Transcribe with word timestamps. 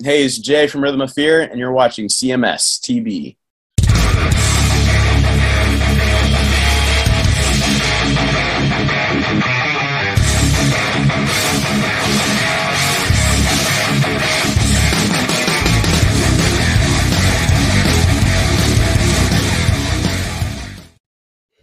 Hey, 0.00 0.24
it's 0.24 0.38
Jay 0.38 0.68
from 0.68 0.82
Rhythm 0.82 1.00
of 1.00 1.12
Fear, 1.12 1.42
and 1.42 1.58
you're 1.58 1.72
watching 1.72 2.06
CMS 2.06 2.78
TV. 2.78 3.34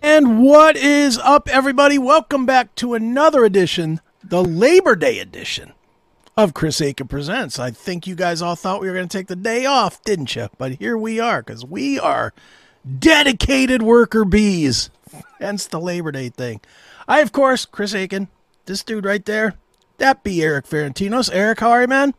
And 0.01 0.41
what 0.43 0.75
is 0.75 1.17
up, 1.19 1.47
everybody? 1.47 1.97
Welcome 1.97 2.45
back 2.45 2.75
to 2.75 2.95
another 2.95 3.45
edition, 3.45 4.01
the 4.21 4.43
Labor 4.43 4.97
Day 4.97 5.19
edition 5.19 5.71
of 6.37 6.53
Chris 6.53 6.81
Akin 6.81 7.07
Presents. 7.07 7.59
I 7.59 7.71
think 7.71 8.07
you 8.07 8.15
guys 8.15 8.41
all 8.41 8.55
thought 8.55 8.81
we 8.81 8.87
were 8.87 8.93
going 8.93 9.07
to 9.07 9.17
take 9.17 9.27
the 9.27 9.35
day 9.35 9.65
off, 9.65 10.03
didn't 10.03 10.35
you? 10.35 10.49
But 10.57 10.73
here 10.73 10.97
we 10.97 11.19
are, 11.19 11.41
because 11.41 11.65
we 11.65 11.99
are 11.99 12.33
dedicated 12.99 13.81
worker 13.81 14.25
bees. 14.25 14.89
Hence 15.39 15.67
the 15.67 15.79
Labor 15.79 16.11
Day 16.11 16.29
thing. 16.29 16.59
I, 17.07 17.21
of 17.21 17.31
course, 17.31 17.65
Chris 17.65 17.93
Akin, 17.93 18.27
this 18.65 18.83
dude 18.83 19.05
right 19.05 19.23
there, 19.23 19.55
that 19.97 20.23
be 20.23 20.43
Erik 20.43 20.65
Ferentinos. 20.65 21.33
Erik, 21.33 21.61
how 21.61 21.71
are 21.71 21.81
you, 21.81 21.87
man? 21.87 22.13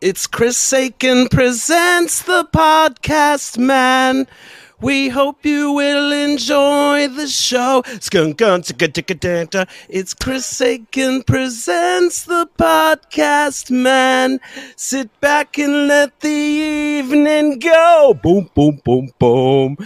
It's 0.00 0.26
Chris 0.26 0.72
Akin 0.72 1.28
presents 1.28 2.22
the 2.22 2.44
podcast, 2.52 3.58
man. 3.58 4.26
We 4.82 5.10
hope 5.10 5.46
you 5.46 5.70
will 5.70 6.10
enjoy 6.10 7.06
the 7.06 7.28
show. 7.28 7.84
It's 9.88 10.12
Chris 10.12 10.60
Akin 10.60 11.22
presents 11.22 12.24
the 12.24 12.48
podcast, 12.58 13.70
man. 13.70 14.40
Sit 14.74 15.20
back 15.20 15.56
and 15.56 15.86
let 15.86 16.18
the 16.18 16.28
evening 16.28 17.60
go. 17.60 18.18
Boom, 18.20 18.50
boom, 18.56 18.80
boom, 18.84 19.10
boom. 19.20 19.76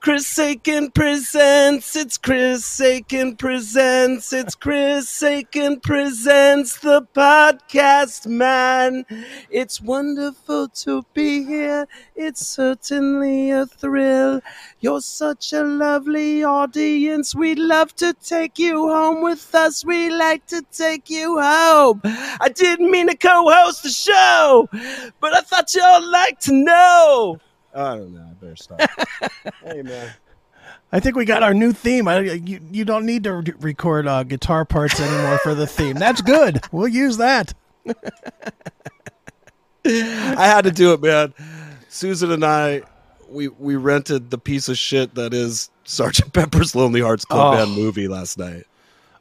Chris 0.00 0.38
Akin 0.38 0.92
presents, 0.92 1.96
it's 1.96 2.16
Chris 2.16 2.80
Akin 2.80 3.34
presents, 3.34 4.32
it's 4.32 4.54
Chris 4.54 5.22
Akin 5.22 5.80
presents 5.80 6.78
the 6.78 7.02
podcast, 7.14 8.24
man. 8.28 9.04
It's 9.50 9.80
wonderful 9.80 10.68
to 10.68 11.04
be 11.14 11.44
here. 11.44 11.88
It's 12.14 12.46
certainly 12.46 13.50
a 13.50 13.66
thrill. 13.66 14.40
You're 14.78 15.00
such 15.00 15.52
a 15.52 15.64
lovely 15.64 16.44
audience. 16.44 17.34
We'd 17.34 17.58
love 17.58 17.94
to 17.96 18.14
take 18.14 18.56
you 18.56 18.88
home 18.88 19.20
with 19.20 19.52
us. 19.52 19.84
We 19.84 20.10
like 20.10 20.46
to 20.46 20.62
take 20.70 21.10
you 21.10 21.40
home. 21.40 22.02
I 22.04 22.48
didn't 22.54 22.90
mean 22.90 23.08
to 23.08 23.16
co-host 23.16 23.82
the 23.82 23.90
show, 23.90 24.68
but 25.20 25.34
I 25.34 25.40
thought 25.40 25.74
y'all 25.74 26.08
like 26.08 26.38
to 26.40 26.52
know. 26.52 27.40
I 27.74 27.96
don't 27.96 28.14
know. 28.14 28.22
I 28.30 28.32
better 28.34 28.56
stop. 28.56 28.80
hey, 29.64 29.82
man. 29.82 30.10
I 30.92 31.00
think 31.00 31.16
we 31.16 31.24
got 31.24 31.42
our 31.42 31.54
new 31.54 31.72
theme. 31.72 32.08
I, 32.08 32.20
you, 32.20 32.60
you 32.70 32.84
don't 32.84 33.04
need 33.06 33.24
to 33.24 33.34
re- 33.34 33.54
record 33.60 34.06
uh, 34.06 34.22
guitar 34.22 34.64
parts 34.64 34.98
anymore 35.00 35.38
for 35.38 35.54
the 35.54 35.66
theme. 35.66 35.94
That's 35.96 36.20
good. 36.22 36.60
We'll 36.72 36.88
use 36.88 37.16
that. 37.18 37.52
I 39.84 40.46
had 40.46 40.62
to 40.62 40.70
do 40.70 40.92
it, 40.92 41.00
man. 41.02 41.32
Susan 41.88 42.30
and 42.32 42.44
I, 42.44 42.82
we 43.28 43.48
we 43.48 43.76
rented 43.76 44.30
the 44.30 44.38
piece 44.38 44.68
of 44.68 44.76
shit 44.78 45.14
that 45.14 45.32
is 45.32 45.70
Sergeant 45.84 46.32
Pepper's 46.32 46.74
Lonely 46.74 47.00
Hearts 47.00 47.24
Club 47.24 47.54
Oh. 47.54 47.56
Band 47.56 47.72
movie 47.76 48.08
last 48.08 48.38
night. 48.38 48.64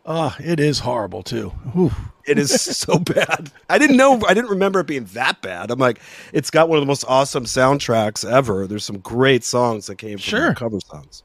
Oh, 0.10 0.34
it 0.40 0.60
is 0.62 0.80
horrible 0.80 1.22
too. 1.22 1.50
Whew. 1.74 1.92
It 2.26 2.40
is 2.40 2.62
so 2.62 2.98
bad. 3.00 3.52
I 3.70 3.78
didn't 3.78 3.98
know. 3.98 4.22
I 4.26 4.34
didn't 4.34 4.52
remember 4.52 4.80
it 4.80 4.88
being 4.88 5.04
that 5.06 5.42
bad. 5.42 5.70
I'm 5.70 5.80
like, 5.80 6.00
it's 6.32 6.50
got 6.50 6.70
one 6.70 6.78
of 6.78 6.82
the 6.82 6.88
most 6.88 7.04
awesome 7.10 7.44
soundtracks 7.44 8.30
ever. 8.30 8.68
There's 8.68 8.86
some 8.86 9.00
great 9.00 9.44
songs 9.44 9.88
that 9.88 9.98
came 9.98 10.18
from 10.18 10.22
Sure. 10.24 10.50
the 10.50 10.56
cover 10.56 10.80
songs. 10.80 11.24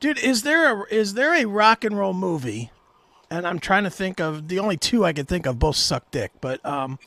Dude, 0.00 0.18
is 0.18 0.42
there 0.42 0.82
a 0.82 0.86
is 0.90 1.14
there 1.14 1.34
a 1.34 1.44
rock 1.44 1.84
and 1.84 1.96
roll 1.96 2.14
movie? 2.14 2.70
And 3.30 3.46
I'm 3.46 3.58
trying 3.58 3.84
to 3.84 3.90
think 3.90 4.20
of 4.20 4.48
the 4.48 4.58
only 4.58 4.76
two 4.76 5.04
I 5.04 5.12
could 5.12 5.28
think 5.28 5.46
of. 5.46 5.58
Both 5.58 5.76
suck 5.76 6.10
dick, 6.10 6.32
but 6.40 6.64
um, 6.66 6.98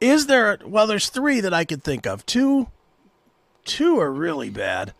is 0.00 0.26
there? 0.26 0.58
Well, 0.64 0.86
there's 0.86 1.08
three 1.08 1.40
that 1.40 1.52
I 1.54 1.64
could 1.64 1.84
think 1.84 2.06
of. 2.06 2.24
Two, 2.26 2.68
two 3.64 4.00
are 4.00 4.10
really 4.12 4.50
bad. 4.50 4.94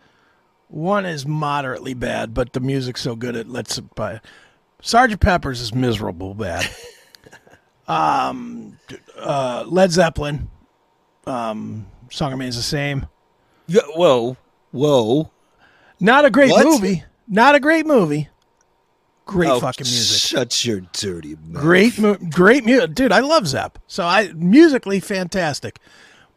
One 0.69 1.07
is 1.07 1.27
moderately 1.27 1.95
bad, 1.95 2.35
but 2.35 2.53
the 2.53 2.61
music's 2.61 3.01
so 3.03 3.17
good 3.17 3.35
it 3.37 3.49
lets 3.49 3.79
it 3.79 3.95
by. 3.95 4.21
Sergeant 4.83 5.21
Pepper's 5.21 5.61
is 5.61 5.75
miserable 5.75 6.35
bad. 6.35 6.69
um, 7.89 8.79
uh, 9.19 9.65
Led 9.67 9.91
Zeppelin. 9.91 10.49
Um, 11.27 11.87
song 12.11 12.31
remains 12.33 12.57
the 12.57 12.63
same. 12.63 13.07
Yeah. 13.67 13.83
Whoa. 13.95 14.37
Whoa. 14.73 15.31
Not 15.99 16.25
a 16.25 16.31
great 16.31 16.51
What? 16.51 16.65
movie. 16.67 17.05
Not 17.29 17.55
a 17.55 17.61
great 17.61 17.87
movie. 17.87 18.29
Great 19.25 19.51
Oh, 19.51 19.59
fucking 19.59 19.85
music. 19.87 20.21
Shut 20.21 20.65
your 20.65 20.83
dirty 20.93 21.37
mouth. 21.49 21.61
Great, 21.61 21.99
mu- 21.99 22.17
great 22.31 22.65
music, 22.65 22.95
dude. 22.95 23.11
I 23.11 23.21
love 23.21 23.49
Zepp. 23.49 23.79
So 23.89 24.05
I 24.05 24.31
musically 24.37 25.01
fantastic, 25.01 25.81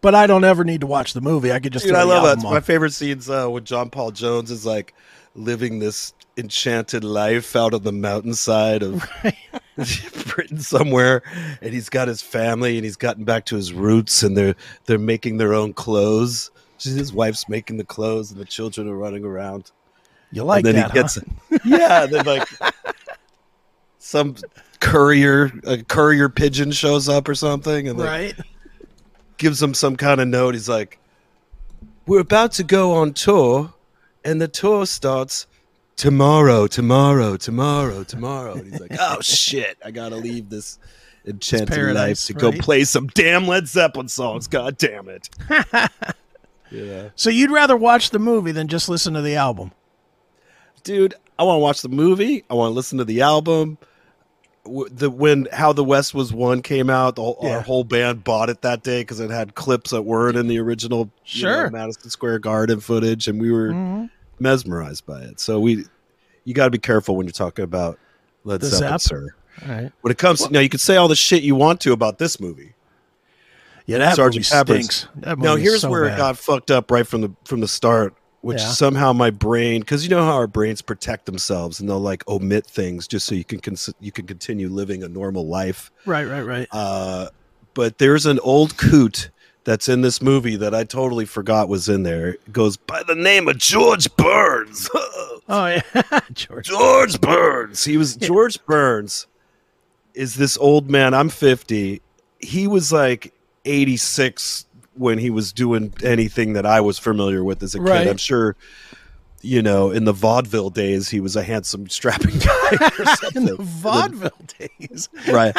but 0.02 0.16
I 0.16 0.26
don't 0.26 0.44
ever 0.44 0.64
need 0.64 0.82
to 0.82 0.88
watch 0.88 1.14
the 1.14 1.22
movie. 1.22 1.52
I 1.52 1.60
could 1.60 1.72
just. 1.72 1.86
Dude, 1.86 1.92
throw 1.94 2.00
I 2.00 2.04
love 2.04 2.24
that. 2.24 2.30
album 2.30 2.40
It's 2.40 2.46
on. 2.46 2.54
my 2.54 2.62
favorite 2.62 2.94
scenes 2.94 3.30
uh, 3.30 3.48
when 3.48 3.64
John 3.64 3.92
Paul 3.92 4.10
Jones 4.10 4.50
is 4.50 4.66
like 4.66 4.96
living 5.40 5.80
this 5.80 6.14
enchanted 6.38 7.04
life 7.04 7.56
out 7.56 7.74
on 7.74 7.84
the 7.84 7.92
mountainside 7.92 8.84
of 8.84 9.04
Britain 10.28 10.60
somewhere, 10.60 11.24
and 11.62 11.74
he's 11.74 11.90
got 11.90 12.08
his 12.08 12.22
family, 12.22 12.78
and 12.78 12.86
he's 12.86 12.98
gotten 12.98 13.24
back 13.24 13.46
to 13.46 13.56
his 13.56 13.74
roots, 13.74 14.24
and 14.24 14.38
they're 14.38 14.56
they're 14.86 14.98
making 15.00 15.38
their 15.38 15.54
own 15.54 15.74
clothes. 15.74 16.52
His 16.82 17.12
wife's 17.12 17.50
making 17.50 17.78
the 17.78 17.86
clothes, 17.86 18.32
and 18.32 18.40
the 18.40 18.46
children 18.46 18.88
are 18.88 18.96
running 18.96 19.24
around. 19.26 19.72
You 20.32 20.44
like 20.44 20.66
and 20.66 20.68
then 20.68 20.76
that? 20.76 20.92
he 20.92 20.94
gets 20.94 21.16
huh? 21.16 21.58
yeah, 21.66 22.04
And 22.04 22.14
then 22.14 22.26
like 22.26 22.48
some 23.98 24.36
courier 24.80 25.52
a 25.66 25.84
courier 25.84 26.30
pigeon 26.30 26.72
shows 26.72 27.10
up 27.10 27.28
or 27.28 27.36
something, 27.36 27.88
and 27.88 28.00
right? 28.00 28.36
gives 29.38 29.62
him 29.62 29.74
some 29.74 29.96
kind 29.96 30.22
of 30.22 30.28
note. 30.28 30.54
He's 30.54 30.70
like, 30.70 31.00
"We're 32.06 32.20
about 32.22 32.52
to 32.54 32.64
go 32.64 32.94
on 32.94 33.14
tour, 33.14 33.74
and 34.24 34.42
the 34.42 34.48
tour 34.48 34.86
starts 34.86 35.48
tomorrow, 35.96 36.68
tomorrow, 36.68 37.38
tomorrow, 37.38 38.04
tomorrow." 38.04 38.54
And 38.54 38.72
he's 38.72 38.80
like, 38.80 38.96
"Oh 39.00 39.22
shit, 39.22 39.78
I 39.84 39.92
gotta 39.92 40.16
leave 40.16 40.50
this 40.50 40.80
enchanted 41.26 41.96
life 41.96 42.26
to 42.26 42.34
go 42.34 42.50
right? 42.50 42.60
play 42.60 42.84
some 42.84 43.08
damn 43.08 43.48
Led 43.48 43.68
Zeppelin 43.68 44.08
songs. 44.08 44.48
God 44.48 44.78
damn 44.78 45.10
it!" 45.10 45.30
yeah, 46.72 47.10
So 47.16 47.30
you'd 47.30 47.52
rather 47.52 47.76
watch 47.76 48.12
the 48.12 48.20
movie 48.20 48.52
than 48.52 48.68
just 48.68 48.90
listen 48.90 49.14
to 49.14 49.22
the 49.22 49.36
album? 49.36 49.72
dude, 50.84 51.14
I 51.38 51.44
want 51.44 51.58
to 51.58 51.62
watch 51.62 51.82
the 51.82 51.90
movie. 51.90 52.44
I 52.50 52.54
want 52.54 52.72
to 52.72 52.74
listen 52.74 52.98
to 53.00 53.06
the 53.06 53.22
album. 53.22 53.78
The 54.92 55.10
when 55.10 55.48
How 55.52 55.74
the 55.74 55.84
West 55.84 56.14
Was 56.14 56.32
Won 56.34 56.62
came 56.62 56.90
out, 56.90 57.16
the 57.16 57.24
whole, 57.24 57.40
Yeah. 57.42 57.56
our 57.58 57.62
whole 57.62 57.84
band 57.84 58.24
bought 58.24 58.50
it 58.50 58.62
that 58.62 58.84
day 58.84 59.02
because 59.02 59.20
it 59.20 59.30
had 59.32 59.56
clips 59.56 59.92
that 59.92 60.04
weren't 60.04 60.38
in 60.38 60.48
the 60.48 60.60
original 60.60 61.10
you 61.26 61.44
know, 61.46 61.70
Madison 61.70 62.10
Square 62.10 62.40
Garden 62.40 62.80
footage, 62.80 63.28
and 63.28 63.40
we 63.42 63.52
were 63.52 63.70
Mhm. 63.70 64.10
mesmerized 64.40 65.06
by 65.06 65.22
it. 65.22 65.40
So 65.40 65.60
we, 65.60 65.86
you 66.46 66.54
got 66.54 66.66
to 66.66 66.72
be 66.72 66.78
careful 66.78 67.16
when 67.16 67.26
you're 67.26 67.32
talking 67.32 67.64
about 67.64 67.98
Led 68.44 68.64
Zeppelin, 68.64 68.90
Zepp? 68.92 69.02
sir. 69.02 69.28
Right. 69.68 69.92
When 70.02 70.12
it 70.12 70.18
comes, 70.18 70.46
to, 70.46 70.54
now 70.54 70.60
you 70.60 70.70
can 70.70 70.80
say 70.80 70.96
all 70.96 71.08
the 71.08 71.16
shit 71.16 71.44
you 71.44 71.56
want 71.56 71.82
to 71.82 71.92
about 71.92 72.18
this 72.18 72.40
movie. 72.40 72.74
Yeah, 73.86 73.98
that 73.98 74.16
Sergeant 74.16 74.46
movie 74.46 74.56
Pepper's. 74.56 74.86
stinks. 74.96 75.08
That 75.18 75.40
Now 75.40 75.56
here's 75.56 75.82
so 75.82 75.90
where 75.90 76.06
bad. 76.06 76.14
it 76.14 76.18
got 76.18 76.38
fucked 76.38 76.70
up 76.72 76.92
right 76.92 77.06
from 77.08 77.22
the 77.22 77.32
from 77.46 77.60
the 77.60 77.68
start, 77.68 78.14
which 78.42 78.60
Yeah. 78.62 78.68
somehow 78.72 79.12
my 79.14 79.30
brain, 79.30 79.82
because 79.82 80.04
you 80.04 80.10
know 80.10 80.24
how 80.24 80.36
our 80.36 80.48
brains 80.48 80.82
protect 80.82 81.26
themselves 81.26 81.80
and 81.80 81.90
they'll 81.90 82.00
like 82.00 82.28
omit 82.28 82.66
things 82.66 83.08
just 83.08 83.26
so 83.26 83.36
you 83.36 83.44
can 83.44 83.60
cons- 83.60 83.94
you 84.00 84.12
can 84.12 84.26
continue 84.28 84.70
living 84.70 85.04
a 85.04 85.08
normal 85.10 85.48
life. 85.48 85.92
Right, 86.06 86.26
right, 86.26 86.44
right. 86.44 86.68
Uh, 86.72 87.30
but 87.74 87.98
there's 87.98 88.26
an 88.26 88.40
old 88.40 88.78
coot 88.78 89.30
that's 89.66 89.90
in 89.90 90.02
this 90.02 90.22
movie 90.22 90.56
that 90.56 90.74
I 90.74 90.84
totally 90.86 91.26
forgot 91.26 91.68
was 91.70 91.90
in 91.90 92.04
there. 92.04 92.30
It 92.30 92.54
goes 92.54 92.78
by 92.78 93.04
the 93.04 93.14
name 93.16 93.48
of 93.48 93.58
George 93.58 94.14
Burns. 94.16 94.90
Oh 95.52 95.66
yeah, 95.66 95.82
George. 96.34 96.68
George 96.68 97.20
Burns. 97.20 97.84
He 97.84 97.98
was 97.98 98.16
George 98.16 98.64
Burns 98.68 99.26
is 100.14 100.36
this 100.36 100.56
old 100.60 100.92
man. 100.92 101.16
I'm 101.16 101.30
50. 101.30 102.04
He 102.40 102.68
was 102.68 102.92
like 102.94 103.34
86 103.66 104.66
when 105.00 105.18
he 105.18 105.30
was 105.30 105.54
doing 105.54 105.94
anything 106.04 106.54
that 106.54 106.66
I 106.66 106.82
was 106.82 107.00
familiar 107.00 107.44
with 107.44 107.64
as 107.64 107.74
a 107.74 107.82
Right. 107.82 108.00
kid. 108.04 108.08
I'm 108.10 108.18
sure 108.18 108.56
you 109.42 109.62
know, 109.62 109.90
in 109.90 110.04
the 110.04 110.12
vaudeville 110.12 110.70
days, 110.70 111.08
he 111.08 111.22
was 111.22 111.38
a 111.38 111.42
handsome, 111.44 111.88
strapping 111.88 112.38
guy 112.40 112.72
In 113.36 113.46
the 113.46 113.56
vaudeville 113.58 114.32
days. 114.60 115.08
right. 115.32 115.56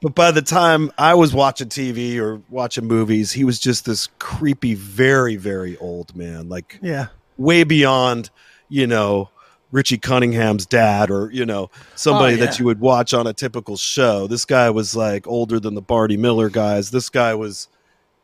But 0.00 0.14
by 0.14 0.30
the 0.30 0.40
time 0.40 0.90
I 0.96 1.12
was 1.12 1.34
watching 1.34 1.68
TV 1.68 2.16
or 2.18 2.40
watching 2.48 2.86
movies, 2.86 3.32
he 3.32 3.44
was 3.44 3.58
just 3.60 3.84
this 3.84 4.08
creepy, 4.18 4.72
very, 4.74 5.36
very 5.36 5.76
old 5.76 6.16
man. 6.16 6.48
Like 6.48 6.78
Yeah. 6.82 7.08
way 7.36 7.62
beyond, 7.62 8.30
you 8.70 8.86
know, 8.86 9.28
Richie 9.70 9.98
Cunningham's 9.98 10.64
dad 10.66 11.10
or, 11.10 11.30
you 11.30 11.44
know, 11.46 11.70
somebody 11.94 12.34
Oh, 12.34 12.38
yeah. 12.38 12.44
that 12.46 12.58
you 12.58 12.64
would 12.64 12.80
watch 12.80 13.12
on 13.14 13.26
a 13.26 13.34
typical 13.34 13.76
show. 13.76 14.26
This 14.26 14.44
guy 14.46 14.70
was 14.70 14.96
like 14.96 15.26
older 15.28 15.60
than 15.60 15.74
the 15.74 15.82
Barney 15.82 16.16
Miller 16.16 16.48
guys. 16.48 16.90
This 16.90 17.10
guy 17.10 17.34
was 17.34 17.68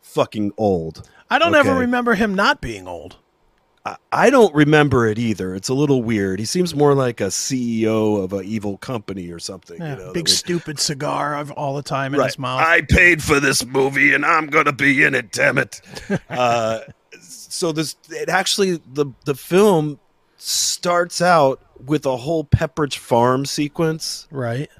fucking 0.08 0.52
old. 0.56 1.08
I 1.30 1.38
don't 1.38 1.54
ever 1.54 1.74
remember 1.74 2.14
him 2.14 2.34
not 2.34 2.60
being 2.60 2.88
old. 2.88 3.16
I, 3.84 3.96
I 4.10 4.30
don't 4.30 4.54
remember 4.54 5.06
it 5.06 5.18
either. 5.18 5.54
It's 5.54 5.68
a 5.68 5.74
little 5.74 6.02
weird. 6.02 6.38
He 6.38 6.44
seems 6.44 6.74
more 6.74 6.94
like 6.94 7.20
a 7.20 7.26
CEO 7.26 8.22
of 8.22 8.32
an 8.32 8.44
evil 8.44 8.78
company 8.78 9.30
or 9.30 9.38
something. 9.38 9.80
Yeah, 9.80 9.96
you 9.96 10.04
know, 10.04 10.12
big 10.12 10.24
would- 10.24 10.30
stupid 10.30 10.80
cigar 10.80 11.36
of 11.36 11.50
all 11.52 11.76
the 11.76 11.82
time 11.82 12.14
in 12.14 12.20
his 12.22 12.38
mouth. 12.38 12.60
I 12.60 12.80
paid 12.80 13.22
for 13.22 13.40
this 13.40 13.64
movie 13.64 14.14
and 14.14 14.24
I'm 14.24 14.46
gonna 14.46 14.72
be 14.72 15.04
in 15.04 15.14
it. 15.14 15.32
Damn 15.32 15.58
it! 15.58 15.80
uh, 16.30 16.80
so 17.20 17.72
this 17.72 17.96
it 18.10 18.28
actually 18.28 18.80
the 18.92 19.06
the 19.24 19.34
film 19.34 20.00
starts 20.38 21.20
out 21.20 21.60
with 21.84 22.06
a 22.06 22.16
whole 22.16 22.44
Pepperidge 22.44 22.96
Farm 22.96 23.44
sequence 23.44 24.26
right. 24.30 24.70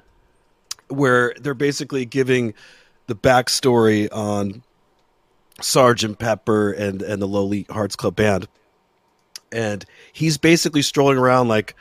where 0.87 1.33
they're 1.39 1.53
basically 1.53 2.05
giving 2.05 2.53
the 3.07 3.15
backstory 3.15 4.07
on 4.11 4.63
Sergeant 5.61 6.19
Pepper 6.19 6.71
and 6.71 7.01
and 7.01 7.21
the 7.21 7.27
Lonely 7.27 7.65
Hearts 7.69 7.95
Club 7.95 8.15
Band, 8.15 8.47
and 9.51 9.85
he's 10.11 10.37
basically 10.37 10.81
strolling 10.81 11.17
around 11.17 11.47
like, 11.47 11.75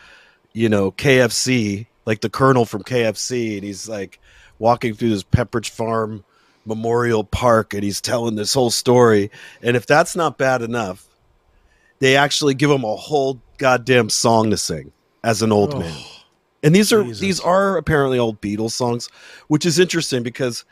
you 0.53 0.69
know, 0.69 0.91
KFC, 0.93 1.87
like 2.07 2.21
the 2.21 2.31
Colonel 2.31 2.65
from 2.65 2.83
KFC, 2.83 3.55
and 3.57 3.65
he's 3.65 3.89
like 3.89 4.21
walking 4.59 4.95
through 4.95 5.11
this 5.11 5.25
Pepperidge 5.25 5.71
Farm 5.71 6.25
Memorial 6.65 7.25
Park, 7.25 7.75
and 7.75 7.83
he's 7.83 8.01
telling 8.01 8.37
this 8.37 8.55
whole 8.55 8.71
story. 8.71 9.31
And 9.63 9.77
if 9.77 9.87
that's 9.87 10.15
not 10.15 10.39
bad 10.39 10.63
enough, 10.63 11.07
they 11.99 12.17
actually 12.17 12.55
give 12.55 12.71
him 12.71 12.85
a 12.85 12.97
whole 12.97 13.41
goddamn 13.59 14.11
song 14.11 14.51
to 14.51 14.57
sing 14.57 14.93
as 15.25 15.43
an 15.43 15.51
old 15.53 15.75
Oh, 15.75 15.81
man. 15.81 16.05
And 16.63 16.75
these 16.75 16.93
are 16.93 17.03
Jesus. 17.03 17.21
these 17.21 17.41
are 17.41 17.77
apparently 17.77 18.19
old 18.19 18.41
Beatles 18.41 18.73
songs, 18.73 19.09
which 19.47 19.65
is 19.65 19.79
interesting 19.79 20.23
because 20.23 20.65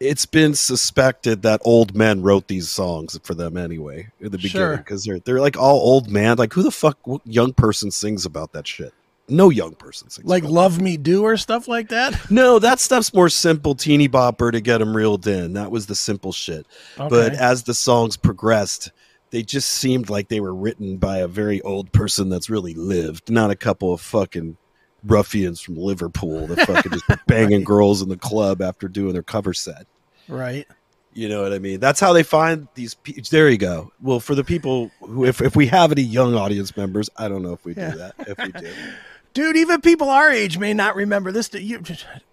it's 0.00 0.24
been 0.24 0.54
suspected 0.54 1.42
that 1.42 1.60
old 1.62 1.94
men 1.94 2.22
wrote 2.22 2.48
these 2.48 2.70
songs 2.70 3.20
for 3.22 3.34
them 3.34 3.56
anyway 3.58 4.08
in 4.18 4.32
the 4.32 4.38
beginning 4.38 4.78
because 4.78 5.04
they're 5.04 5.20
they're 5.20 5.40
like 5.40 5.58
all 5.58 5.78
old 5.78 6.10
man. 6.10 6.38
Like 6.38 6.54
who 6.54 6.62
the 6.62 6.70
fuck 6.70 6.98
young 7.24 7.52
person 7.52 7.90
sings 7.90 8.24
about 8.24 8.52
that 8.52 8.66
shit? 8.66 8.94
No 9.28 9.50
young 9.50 9.74
person 9.74 10.10
sings 10.10 10.26
Like 10.26 10.42
Love 10.42 10.80
Me 10.80 10.96
Do 10.96 11.22
or 11.22 11.36
stuff 11.36 11.68
like 11.68 11.90
that. 11.90 12.14
that. 12.14 12.30
no, 12.30 12.58
that 12.58 12.80
stuff's 12.80 13.14
more 13.14 13.28
simple 13.28 13.74
teeny 13.74 14.08
bopper 14.08 14.50
to 14.50 14.60
get 14.60 14.78
them 14.78 14.96
reeled 14.96 15.26
in. 15.26 15.52
That 15.52 15.70
was 15.70 15.86
the 15.86 15.94
simple 15.94 16.32
shit. 16.32 16.66
But 16.96 17.34
as 17.34 17.62
the 17.62 17.74
songs 17.74 18.16
progressed, 18.16 18.90
they 19.30 19.42
just 19.42 19.70
seemed 19.70 20.10
like 20.10 20.28
they 20.28 20.40
were 20.40 20.54
written 20.54 20.96
by 20.96 21.18
a 21.18 21.28
very 21.28 21.60
old 21.60 21.92
person 21.92 22.28
that's 22.28 22.50
really 22.50 22.74
lived, 22.74 23.30
not 23.30 23.50
a 23.50 23.56
couple 23.56 23.92
of 23.92 24.00
fucking 24.00 24.56
ruffians 25.04 25.60
from 25.60 25.76
Liverpool 25.76 26.46
that 26.48 26.66
fucking 26.66 26.92
just 26.92 27.04
banging 27.26 27.58
Right. 27.60 27.66
girls 27.66 28.02
in 28.02 28.08
the 28.08 28.16
club 28.16 28.60
after 28.62 28.88
doing 28.88 29.12
their 29.12 29.22
cover 29.22 29.52
set. 29.54 29.86
right. 30.28 30.66
You 31.12 31.28
know 31.28 31.42
what 31.42 31.52
I 31.52 31.58
mean? 31.58 31.80
That's 31.80 31.98
how 31.98 32.12
they 32.12 32.22
find 32.22 32.68
these. 32.76 32.94
Pe- 32.94 33.14
there 33.32 33.48
you 33.48 33.58
go. 33.58 33.90
Well, 34.00 34.20
for 34.20 34.36
the 34.36 34.44
people 34.44 34.92
who, 35.00 35.24
if 35.24 35.40
if 35.42 35.56
we 35.56 35.66
have 35.66 35.90
any 35.90 36.02
young 36.02 36.36
audience 36.36 36.76
members, 36.76 37.10
I 37.16 37.26
don't 37.26 37.42
know 37.42 37.52
if 37.52 37.64
we 37.64 37.74
Yeah. 37.74 37.90
do 37.90 37.98
that. 37.98 38.14
If 38.28 38.38
we 38.38 38.52
do, 38.52 38.72
Dude, 39.34 39.56
even 39.56 39.80
people 39.80 40.08
our 40.08 40.30
age 40.30 40.56
may 40.56 40.72
not 40.72 40.94
remember 40.94 41.32
this. 41.32 41.50
You, 41.52 41.82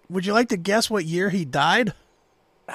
would 0.08 0.24
you 0.26 0.32
like 0.32 0.50
to 0.50 0.56
guess 0.56 0.88
what 0.88 1.04
year 1.06 1.28
he 1.28 1.44
died? 1.44 1.92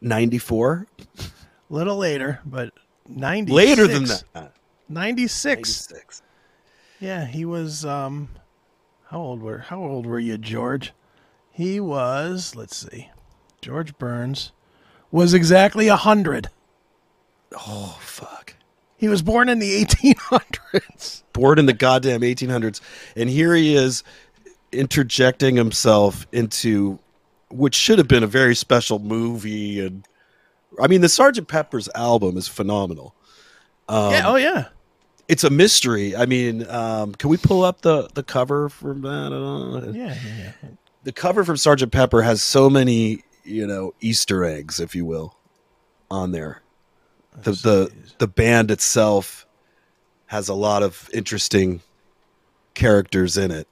ninety 0.00 0.38
four. 0.38 0.86
A 1.18 1.22
little 1.70 1.96
later, 1.96 2.40
but 2.46 2.72
96. 3.08 3.52
Later 3.54 3.86
than 3.86 4.04
that, 4.04 4.52
96. 4.88 5.90
96. 5.90 6.22
Yeah, 7.00 7.24
he 7.26 7.44
was 7.44 7.84
um 7.84 8.28
how 9.10 9.20
old 9.20 9.42
were 9.42 9.58
how 9.58 9.82
old 9.82 10.06
were 10.06 10.18
you, 10.18 10.38
George? 10.38 10.92
He 11.50 11.80
was, 11.80 12.54
let's 12.54 12.76
see. 12.76 13.10
George 13.60 13.96
Burns 13.98 14.52
was 15.10 15.34
exactly 15.34 15.88
a 15.88 15.92
100. 15.92 16.48
Oh 17.52 17.98
fuck. 18.00 18.54
He 18.96 19.08
was 19.08 19.22
born 19.22 19.48
in 19.48 19.58
the 19.58 19.84
1800s. 19.84 21.22
born 21.32 21.58
in 21.58 21.66
the 21.66 21.72
goddamn 21.72 22.20
1800s 22.20 22.80
and 23.16 23.30
here 23.30 23.54
he 23.54 23.74
is 23.74 24.02
interjecting 24.72 25.56
himself 25.56 26.26
into 26.32 26.98
which 27.50 27.74
should 27.74 27.98
have 27.98 28.08
been 28.08 28.24
a 28.24 28.28
very 28.28 28.54
special 28.54 28.98
movie 28.98 29.80
and 29.80 30.04
i 30.82 30.88
mean 30.88 31.00
the 31.00 31.08
sergeant 31.08 31.46
pepper's 31.48 31.88
album 31.94 32.36
is 32.36 32.48
phenomenal 32.48 33.14
um, 33.88 34.12
yeah, 34.12 34.22
oh 34.26 34.36
yeah. 34.36 34.66
It's 35.28 35.44
a 35.44 35.50
mystery 35.50 36.16
i 36.16 36.26
mean 36.26 36.68
um, 36.70 37.14
can 37.14 37.30
we 37.30 37.36
pull 37.36 37.62
up 37.62 37.82
the 37.82 38.08
the 38.14 38.22
cover 38.22 38.68
from 38.68 39.02
that 39.02 39.26
I 39.26 39.28
don't 39.30 39.72
know. 39.72 39.92
Yeah, 39.92 40.16
yeah, 40.24 40.52
yeah. 40.62 40.68
the 41.04 41.12
cover 41.12 41.44
from 41.44 41.56
sergeant 41.56 41.92
pepper 41.92 42.22
has 42.22 42.42
so 42.42 42.68
many 42.70 43.22
you 43.44 43.66
know 43.66 43.94
easter 44.00 44.44
eggs 44.44 44.80
if 44.80 44.94
you 44.94 45.04
will 45.04 45.36
on 46.10 46.32
there 46.32 46.62
the 47.42 47.52
the 47.52 47.92
the 48.18 48.26
band 48.28 48.70
itself 48.70 49.46
has 50.26 50.48
a 50.48 50.54
lot 50.54 50.82
of 50.82 51.08
interesting 51.14 51.80
characters 52.74 53.36
in 53.36 53.50
it 53.50 53.66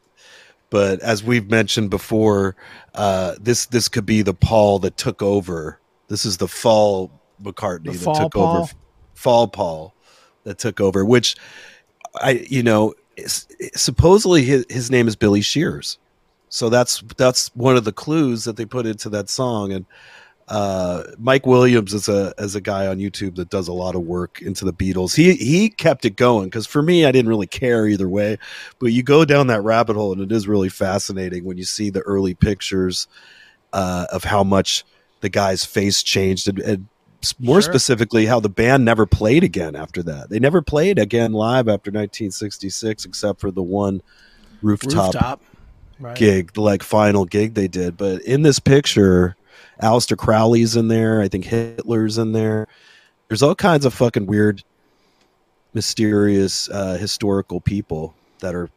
but 0.71 1.01
as 1.01 1.23
we've 1.23 1.51
mentioned 1.51 1.91
before 1.91 2.57
uh, 2.95 3.35
this 3.41 3.67
this 3.67 3.89
could 3.89 4.07
be 4.07 4.23
the 4.23 4.35
paul 4.35 4.79
that 4.79 4.97
took 4.97 5.23
over 5.23 5.79
this 6.09 6.25
is 6.25 6.37
the 6.39 6.49
fall 6.49 7.11
mccartney 7.43 7.85
The 7.85 7.93
that 7.93 7.99
fall 8.01 8.15
took 8.15 8.33
Paul? 8.35 8.57
over 8.63 8.73
fall 9.15 9.49
paul 9.49 9.95
that 10.47 10.59
took 10.59 10.81
over 10.81 11.05
which 11.05 11.37
i 12.23 12.45
you 12.49 12.63
know 12.63 12.95
supposedly 13.75 14.43
his, 14.43 14.65
his 14.71 14.91
name 14.91 15.07
is 15.07 15.17
billy 15.17 15.43
shears 15.43 15.99
so 16.49 16.69
that's 16.69 17.03
that's 17.17 17.55
one 17.55 17.77
of 17.77 17.85
the 17.85 17.93
clues 17.93 18.45
that 18.45 18.57
they 18.57 18.65
put 18.65 18.87
into 18.87 19.11
that 19.11 19.29
song 19.29 19.73
and 19.73 19.85
uh, 20.49 21.03
Mike 21.19 21.45
Williams 21.45 21.93
is 21.93 22.09
a 22.09 22.33
as 22.39 22.55
a 22.55 22.61
guy 22.61 22.87
on 22.87 22.99
YouTube 22.99 23.35
that 23.37 23.51
does 23.51 23.67
a 23.67 23.73
lot 23.73 23.97
of 23.97 24.03
work 24.03 24.41
into 24.41 24.65
the 24.65 24.73
Beatles. 24.73 25.17
He 25.17 25.35
he 25.35 25.69
kept 25.69 26.05
it 26.05 26.17
going 26.17 26.47
because 26.47 26.67
for 26.67 26.83
me, 26.83 27.05
I 27.05 27.11
didn't 27.11 27.29
really 27.29 27.49
care 27.49 27.87
either 27.87 28.09
way. 28.09 28.39
But 28.79 28.93
you 28.93 29.03
go 29.03 29.25
down 29.25 29.49
that 29.49 29.63
rabbit 29.63 29.97
hole, 29.97 30.13
and 30.13 30.21
it 30.23 30.31
is 30.31 30.47
really 30.47 30.69
fascinating 30.69 31.45
when 31.45 31.59
you 31.59 31.65
see 31.65 31.91
the 31.91 32.01
early 32.03 32.35
pictures 32.35 33.09
uh, 33.73 34.07
of 34.13 34.23
how 34.23 34.45
much 34.45 34.85
the 35.21 35.29
guy's 35.29 35.65
face 35.65 36.03
changed, 36.03 36.47
and, 36.47 36.59
and 36.61 36.89
more 37.39 37.61
Sure. 37.63 37.73
specifically, 37.73 38.27
how 38.27 38.41
the 38.41 38.49
band 38.49 38.85
never 38.85 39.07
played 39.07 39.43
again 39.45 39.75
after 39.77 40.03
that. 40.05 40.31
They 40.31 40.39
never 40.39 40.63
played 40.63 40.99
again 40.99 41.33
live 41.33 41.69
after 41.69 41.91
1966, 41.91 43.05
except 43.05 43.41
for 43.41 43.51
the 43.51 43.63
one 43.63 44.03
rooftop 44.63 45.15
Rooftop. 45.15 45.43
Right. 45.99 46.17
gig, 46.17 46.53
the 46.53 46.61
like 46.61 46.83
final 46.83 47.25
gig 47.25 47.55
they 47.55 47.69
did. 47.69 47.97
But 47.97 48.23
in 48.23 48.43
this 48.43 48.59
picture, 48.59 49.37
Aleister 49.83 50.17
Crowley's 50.17 50.77
in 50.77 50.89
there. 50.89 51.21
I 51.23 51.29
think 51.29 51.45
Hitler's 51.47 52.19
in 52.19 52.33
there. 52.33 52.67
There's 53.29 53.43
all 53.43 53.55
kinds 53.55 53.85
of 53.87 53.95
fucking 53.95 54.27
weird, 54.27 54.63
mysterious, 55.75 56.69
uh, 56.71 56.97
historical 56.97 57.61
people 57.61 58.15
that 58.41 58.55
are 58.55 58.71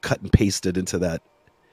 cut 0.00 0.20
and 0.20 0.32
pasted 0.32 0.76
into 0.76 0.98
that 0.98 1.22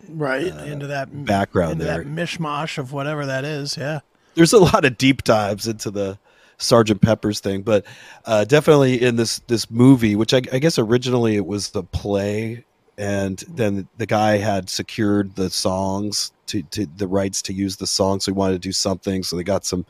Right. 0.10 0.52
uh, 0.52 0.64
into 0.64 0.88
that 0.88 1.26
background 1.26 1.74
into 1.74 1.86
there. 1.86 2.04
that 2.04 2.08
mishmash 2.08 2.78
of 2.78 2.92
whatever 2.94 3.26
that 3.26 3.44
is. 3.46 3.78
Yeah. 3.78 4.00
There's 4.36 4.54
a 4.54 4.60
lot 4.60 4.86
of 4.86 4.98
deep 4.98 5.24
dives 5.24 5.68
into 5.68 5.92
the 5.92 6.18
Sergeant 6.58 7.02
Pepper's 7.02 7.40
thing, 7.40 7.64
but 7.64 7.86
uh, 8.26 8.46
definitely 8.46 9.02
in 9.02 9.16
this 9.16 9.40
this 9.48 9.70
movie, 9.72 10.16
which 10.16 10.34
I, 10.34 10.42
I 10.54 10.60
guess 10.60 10.78
originally 10.78 11.36
it 11.36 11.46
was 11.46 11.72
the 11.72 11.84
play, 11.84 12.64
and 12.98 13.44
then 13.48 13.88
the 13.98 14.06
guy 14.06 14.38
had 14.38 14.70
secured 14.70 15.36
the 15.36 15.50
songs 15.50 16.32
to, 16.48 16.62
to 16.64 16.86
the 16.86 17.08
rights 17.08 17.42
to 17.44 17.54
use 17.54 17.78
the 17.78 17.88
song, 17.88 18.20
so 18.20 18.32
he 18.32 18.38
wanted 18.38 18.54
to 18.54 18.60
do 18.60 18.72
something. 18.72 19.24
So 19.24 19.36
they 19.36 19.44
got 19.44 19.66
some 19.66 19.86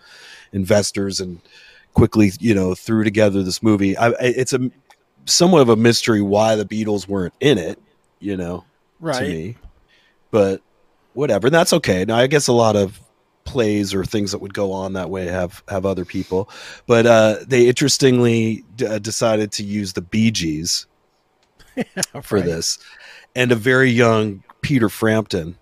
investors 0.53 1.19
and 1.19 1.41
quickly, 1.93 2.31
you 2.39 2.55
know, 2.55 2.73
threw 2.73 3.03
together 3.03 3.43
this 3.43 3.61
movie. 3.61 3.97
I, 3.97 4.07
I, 4.09 4.15
it's 4.21 4.53
a 4.53 4.71
somewhat 5.25 5.61
of 5.61 5.69
a 5.69 5.75
mystery 5.75 6.21
why 6.21 6.55
the 6.55 6.65
Beatles 6.65 7.07
weren't 7.07 7.33
in 7.39 7.57
it, 7.57 7.79
you 8.19 8.37
know, 8.37 8.63
to 9.19 9.23
me. 9.29 9.57
But 10.31 10.61
whatever, 11.13 11.49
that's 11.49 11.73
okay. 11.73 12.05
Now 12.05 12.15
I 12.15 12.27
guess 12.27 12.47
a 12.47 12.53
lot 12.53 12.75
of 12.77 12.99
plays 13.51 13.93
or 13.93 14.03
things 14.05 14.31
that 14.31 14.39
would 14.39 14.53
go 14.53 14.71
on 14.71 14.93
that 14.93 15.09
way 15.09 15.25
have 15.27 15.63
have 15.67 15.85
other 15.85 16.05
people, 16.05 16.49
but 16.87 17.05
uh, 17.05 17.35
they 17.45 17.67
interestingly 17.67 18.63
d- 18.75 18.85
uh, 18.85 18.99
decided 18.99 19.51
to 19.53 19.63
use 19.63 19.93
the 19.93 20.01
Bee 20.01 20.31
Gees 20.31 20.87
for 22.23 22.37
Right. 22.37 22.45
this, 22.45 22.79
and 23.35 23.51
a 23.51 23.55
very 23.55 23.89
young 23.91 24.43
Peter 24.61 24.89
Frampton. 24.89 25.57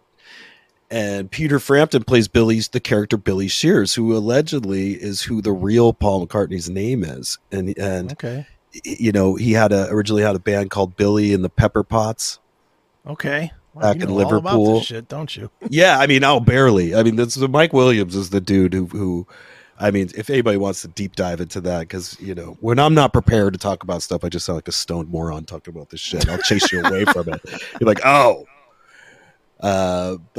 And 0.91 1.29
Peter 1.29 1.59
Frampton 1.59 2.03
plays 2.03 2.27
Billy's 2.27 2.69
the 2.69 2.79
character 2.79 3.15
Billy 3.15 3.47
Shears, 3.47 3.93
who 3.93 4.15
allegedly 4.17 4.93
is 4.93 5.21
who 5.23 5.39
the 5.41 5.51
real 5.51 5.93
Paul 5.93 6.25
McCartney's 6.25 6.67
name 6.69 7.03
is. 7.03 7.37
And 7.51 7.77
and 7.77 8.11
Okay. 8.13 8.47
you 8.83 9.11
know 9.11 9.35
he 9.35 9.51
had 9.53 9.71
a 9.71 9.87
originally 9.91 10.23
had 10.23 10.35
a 10.35 10.39
band 10.39 10.71
called 10.71 10.95
Billy 10.97 11.31
and 11.33 11.43
the 11.43 11.49
Pepper 11.49 11.83
Pots. 11.83 12.39
Okay. 13.05 13.51
Back 13.75 13.97
you 13.97 14.03
in 14.03 14.09
know 14.09 14.15
all 14.15 14.35
about 14.35 14.57
Liverpool. 14.57 14.79
this 14.79 14.87
shit, 14.87 15.07
don't 15.07 15.35
you? 15.35 15.49
yeah, 15.69 15.99
I 15.99 16.07
mean, 16.07 16.23
oh, 16.23 16.39
barely. 16.39 16.95
I 16.95 17.03
mean, 17.03 17.15
the 17.15 17.47
Mike 17.49 17.71
Williams 17.71 18.15
is 18.15 18.29
the 18.29 18.41
dude 18.41 18.73
who 18.73 18.87
who 18.87 19.27
I 19.79 19.91
mean, 19.91 20.09
if 20.15 20.29
anybody 20.29 20.57
wants 20.57 20.81
to 20.81 20.89
deep 20.89 21.15
dive 21.15 21.39
into 21.39 21.61
that, 21.61 21.81
because 21.81 22.19
you 22.19 22.35
know, 22.35 22.57
when 22.59 22.79
I'm 22.79 22.93
not 22.93 23.13
prepared 23.13 23.53
to 23.53 23.59
talk 23.59 23.83
about 23.83 24.03
stuff, 24.03 24.23
I 24.25 24.29
just 24.29 24.45
sound 24.45 24.57
like 24.57 24.67
a 24.67 24.73
stoned 24.73 25.09
moron 25.09 25.45
talking 25.45 25.73
about 25.73 25.89
this 25.89 26.01
shit. 26.01 26.27
I'll 26.27 26.37
chase 26.39 26.71
you 26.71 26.83
away 26.83 27.05
from 27.05 27.29
it. 27.29 27.41
You're 27.79 27.87
like, 27.87 28.01
oh, 28.03 28.45
uh, 29.61 30.17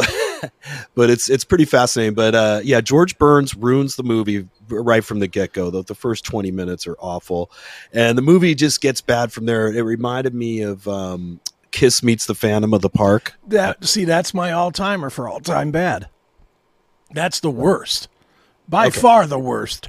but 0.95 1.09
it's 1.09 1.31
it's 1.31 1.45
pretty 1.45 1.65
fascinating. 1.65 2.15
But 2.15 2.35
uh, 2.35 2.61
yeah, 2.65 2.83
George 2.83 3.17
Burns 3.17 3.55
ruins 3.55 3.97
the 3.97 4.03
movie 4.03 4.47
right 4.69 5.03
from 5.05 5.21
the 5.21 5.27
get 5.27 5.55
go. 5.55 5.71
The, 5.71 5.85
the 5.85 5.95
first 5.95 6.27
twenty 6.27 6.51
minutes 6.51 6.87
are 6.87 6.97
awful, 6.99 7.51
and 7.95 8.19
the 8.19 8.23
movie 8.23 8.55
just 8.55 8.83
gets 8.83 9.01
bad 9.01 9.33
from 9.33 9.47
there. 9.47 9.69
It 9.69 9.83
reminded 9.83 10.35
me 10.35 10.61
of 10.61 10.87
um, 10.87 11.41
Kiss 11.73 12.03
meets 12.03 12.27
the 12.27 12.35
Phantom 12.35 12.73
of 12.75 12.83
the 12.83 12.91
Park. 12.91 13.35
That 13.49 13.85
see, 13.85 14.05
that's 14.05 14.35
my 14.35 14.53
all 14.53 14.71
timer 14.73 15.11
for 15.11 15.29
all 15.29 15.41
time 15.41 15.71
bad. 15.71 16.09
That's 17.13 17.41
the 17.41 17.51
worst, 17.51 18.09
by 18.69 18.87
Okay. 18.89 19.01
far 19.01 19.27
the 19.27 19.39
worst. 19.39 19.89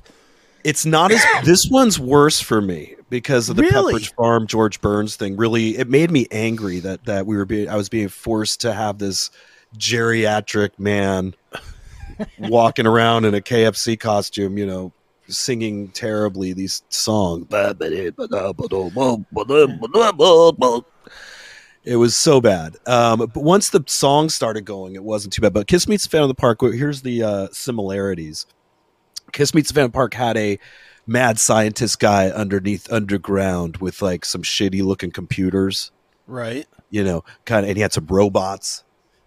It's 0.64 0.86
not 0.86 1.12
as 1.12 1.24
this 1.46 1.68
one's 1.70 2.00
worse 2.00 2.40
for 2.40 2.62
me 2.62 2.96
because 3.10 3.50
of 3.50 3.56
the 3.56 3.64
Really? 3.64 3.94
Pepperidge 3.96 4.14
Farm 4.16 4.48
George 4.48 4.82
Burns 4.82 5.16
thing. 5.16 5.36
Really, 5.38 5.78
it 5.78 5.90
made 5.90 6.12
me 6.12 6.28
angry 6.32 6.80
that 6.80 7.06
that 7.06 7.26
we 7.26 7.36
were 7.36 7.46
being 7.46 7.70
I 7.70 7.76
was 7.76 7.90
being 7.90 8.08
forced 8.10 8.62
to 8.62 8.74
have 8.74 8.98
this 9.00 9.30
geriatric 9.78 10.72
man 10.78 11.34
walking 12.40 12.86
around 12.88 13.26
in 13.26 13.34
a 13.34 13.42
KFC 13.42 14.00
costume, 14.00 14.58
you 14.58 14.66
know, 14.66 14.92
singing 15.28 15.90
terribly 15.90 16.54
these 16.54 16.84
songs. 16.90 17.46
It 21.84 21.96
was 21.96 22.16
so 22.16 22.40
bad. 22.42 22.78
Um, 22.86 23.20
but 23.20 23.38
once 23.44 23.70
the 23.70 23.84
song 23.88 24.30
started 24.30 24.66
going, 24.66 24.94
it 24.96 25.04
wasn't 25.04 25.34
too 25.34 25.42
bad. 25.42 25.54
But 25.54 25.68
Kiss 25.68 25.88
Meets 25.88 26.04
the 26.04 26.10
Phantom 26.10 26.30
of 26.30 26.36
the 26.36 26.40
Park, 26.40 26.62
here's 26.62 27.02
the 27.02 27.24
uh, 27.24 27.48
similarities. 27.52 28.46
Kiss 29.32 29.54
Meets 29.56 29.70
the 29.70 29.74
Phantom 29.74 29.86
of 29.88 29.92
the 29.94 29.96
Park 29.96 30.14
had 30.14 30.38
a 30.38 30.60
mad 31.08 31.40
scientist 31.40 32.00
guy 32.00 32.30
underneath 32.30 32.92
underground 32.92 33.78
with 33.78 34.02
like 34.02 34.26
some 34.26 34.44
shitty 34.44 34.84
looking 34.84 35.10
computers, 35.12 35.92
Right. 36.28 36.68
you 36.92 37.04
know, 37.04 37.24
kind 37.46 37.66
of, 37.66 37.70
and 37.70 37.78
he 37.78 37.82
had 37.82 37.94
some 37.94 38.06
robots, 38.08 38.84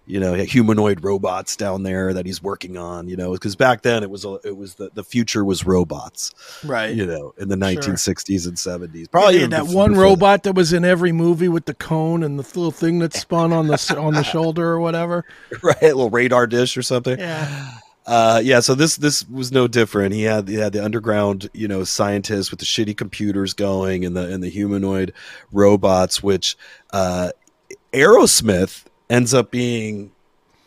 you 0.07 0.21
know, 0.21 0.35
humanoid 0.35 1.03
robots 1.03 1.57
down 1.57 1.83
there 1.83 2.13
that 2.13 2.27
he's 2.27 2.43
working 2.43 2.77
on, 2.77 3.09
you 3.09 3.17
know, 3.17 3.33
because 3.33 3.57
back 3.57 3.83
then 3.83 4.03
it 4.03 4.11
was 4.11 4.25
a, 4.25 4.35
it 4.45 4.57
was 4.57 4.75
the, 4.75 4.91
the 4.93 5.03
future 5.05 5.45
was 5.45 5.65
robots, 5.65 6.33
Right. 6.65 6.95
you 6.95 7.07
know, 7.07 7.33
in 7.39 7.49
the 7.49 7.57
Sure. 7.57 7.95
1960s 7.95 8.47
and 8.47 8.57
70s. 8.57 9.11
Probably 9.11 9.41
had 9.41 9.51
that 9.53 9.67
one 9.67 9.93
before 9.93 10.03
that. 10.05 10.11
robot 10.11 10.43
that 10.43 10.55
was 10.55 10.73
in 10.73 10.85
every 10.85 11.13
movie 11.13 11.49
with 11.49 11.65
the 11.65 11.75
cone 11.75 12.23
and 12.23 12.39
the 12.39 12.43
little 12.43 12.71
thing 12.71 12.99
that 12.99 13.15
spun 13.15 13.53
on 13.53 13.67
the 13.69 13.97
on 13.99 14.13
the 14.15 14.23
shoulder 14.23 14.67
or 14.69 14.81
whatever. 14.81 15.25
right? 15.63 15.83
A 15.83 15.87
little 15.87 16.11
radar 16.11 16.47
dish 16.47 16.77
or 16.77 16.83
something. 16.83 17.19
Yeah. 17.19 17.71
Uh, 18.07 18.39
yeah, 18.45 18.61
so 18.61 18.75
this 18.75 18.97
this 18.97 19.27
was 19.31 19.51
no 19.51 19.67
different. 19.67 20.13
He 20.13 20.25
had 20.25 20.47
he 20.47 20.57
had 20.57 20.75
the 20.75 20.85
underground, 20.85 21.49
you 21.55 21.67
know, 21.67 21.85
scientists 21.85 22.51
with 22.51 22.61
the 22.61 22.67
shitty 22.67 22.95
computers 22.95 23.55
going 23.55 24.05
and 24.05 24.15
the 24.15 24.31
and 24.31 24.43
the 24.43 24.51
humanoid 24.51 25.15
robots, 25.51 26.23
which 26.23 26.55
uh, 26.93 27.31
Aerosmith 27.95 28.85
ends 29.11 29.35
up 29.35 29.51
being. 29.51 30.11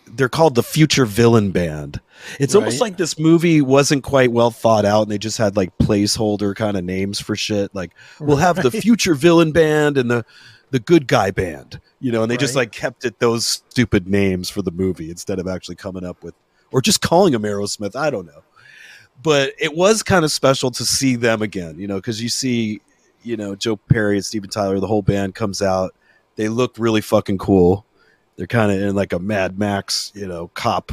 They're 0.09 0.29
called 0.29 0.55
the 0.55 0.63
future 0.63 1.05
villain 1.05 1.51
band. 1.51 1.99
It's 2.39 2.55
almost 2.55 2.79
like 2.79 2.95
this 2.95 3.19
movie 3.19 3.59
wasn't 3.59 4.03
quite 4.03 4.31
well 4.31 4.51
thought 4.51 4.85
out, 4.85 5.03
and 5.03 5.11
they 5.11 5.17
just 5.17 5.37
had 5.37 5.57
like 5.57 5.77
placeholder 5.79 6.55
kind 6.55 6.77
of 6.77 6.85
names 6.85 7.19
for 7.19 7.35
shit. 7.35 7.75
Like 7.75 7.93
we'll 8.19 8.37
have 8.37 8.61
the 8.63 8.71
future 8.71 9.15
villain 9.15 9.51
band 9.51 9.97
and 9.97 10.09
the 10.09 10.25
the 10.71 10.79
good 10.79 11.07
guy 11.07 11.31
band, 11.31 11.79
you 11.99 12.11
know, 12.11 12.23
and 12.23 12.31
they 12.31 12.37
just 12.37 12.55
like 12.55 12.71
kept 12.71 13.05
it 13.05 13.19
those 13.19 13.45
stupid 13.47 14.07
names 14.07 14.49
for 14.49 14.61
the 14.61 14.71
movie 14.71 15.09
instead 15.09 15.39
of 15.39 15.47
actually 15.47 15.75
coming 15.75 16.05
up 16.05 16.23
with 16.23 16.35
or 16.71 16.81
just 16.81 17.01
calling 17.01 17.33
them 17.33 17.43
Aerosmith. 17.43 17.95
I 17.95 18.09
don't 18.09 18.25
know. 18.25 18.43
But 19.23 19.53
it 19.57 19.75
was 19.75 20.03
kind 20.03 20.23
of 20.25 20.31
special 20.31 20.69
to 20.71 20.85
see 20.85 21.15
them 21.15 21.41
again, 21.41 21.79
you 21.79 21.87
know, 21.87 21.95
because 21.95 22.21
you 22.21 22.29
see, 22.29 22.81
you 23.23 23.35
know, 23.35 23.55
Joe 23.55 23.77
Perry 23.77 24.17
and 24.17 24.25
Steven 24.25 24.49
Tyler, 24.49 24.79
the 24.79 24.87
whole 24.87 25.01
band 25.01 25.33
comes 25.33 25.61
out. 25.61 25.95
They 26.35 26.49
look 26.49 26.75
really 26.77 27.01
fucking 27.01 27.39
cool. 27.39 27.83
They're 28.37 28.47
kind 28.47 28.71
of 28.71 28.79
in 28.79 28.95
like 28.95 29.13
a 29.13 29.19
Mad 29.19 29.57
Max, 29.57 30.11
you 30.15 30.27
know, 30.27 30.49
cop, 30.53 30.91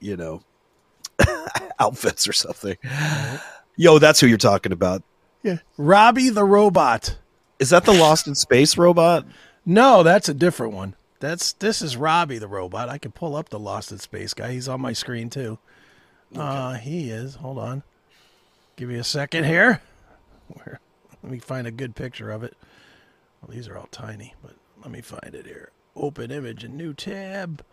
you 0.00 0.16
know, 0.16 0.42
outfits 1.80 2.28
or 2.28 2.32
something. 2.32 2.76
Yo, 3.76 3.98
that's 3.98 4.20
who 4.20 4.26
you're 4.26 4.38
talking 4.38 4.72
about. 4.72 5.02
Yeah. 5.42 5.58
Robbie 5.76 6.28
the 6.28 6.44
robot. 6.44 7.16
Is 7.58 7.70
that 7.70 7.84
the 7.84 7.92
Lost 7.92 8.26
in 8.26 8.34
Space 8.34 8.76
robot? 8.76 9.26
No, 9.64 10.02
that's 10.02 10.28
a 10.28 10.34
different 10.34 10.74
one. 10.74 10.94
That's 11.20 11.52
this 11.54 11.80
is 11.80 11.96
Robbie 11.96 12.38
the 12.38 12.48
robot. 12.48 12.88
I 12.88 12.98
can 12.98 13.12
pull 13.12 13.34
up 13.34 13.48
the 13.48 13.58
Lost 13.58 13.90
in 13.92 13.98
Space 13.98 14.34
guy. 14.34 14.52
He's 14.52 14.68
on 14.68 14.80
my 14.80 14.92
screen 14.92 15.30
too. 15.30 15.58
Uh 16.36 16.74
he 16.74 17.10
is. 17.10 17.36
Hold 17.36 17.58
on. 17.58 17.82
Give 18.76 18.88
me 18.88 18.96
a 18.96 19.04
second 19.04 19.44
here. 19.44 19.80
Where 20.48 20.80
let 21.22 21.32
me 21.32 21.38
find 21.38 21.66
a 21.66 21.70
good 21.70 21.94
picture 21.94 22.30
of 22.30 22.42
it. 22.42 22.56
Well, 23.40 23.54
these 23.54 23.68
are 23.68 23.78
all 23.78 23.88
tiny, 23.90 24.34
but 24.42 24.54
let 24.82 24.90
me 24.90 25.00
find 25.00 25.34
it 25.34 25.46
here. 25.46 25.70
Open 25.94 26.30
image, 26.30 26.64
a 26.64 26.68
new 26.68 26.94
tab. 26.94 27.64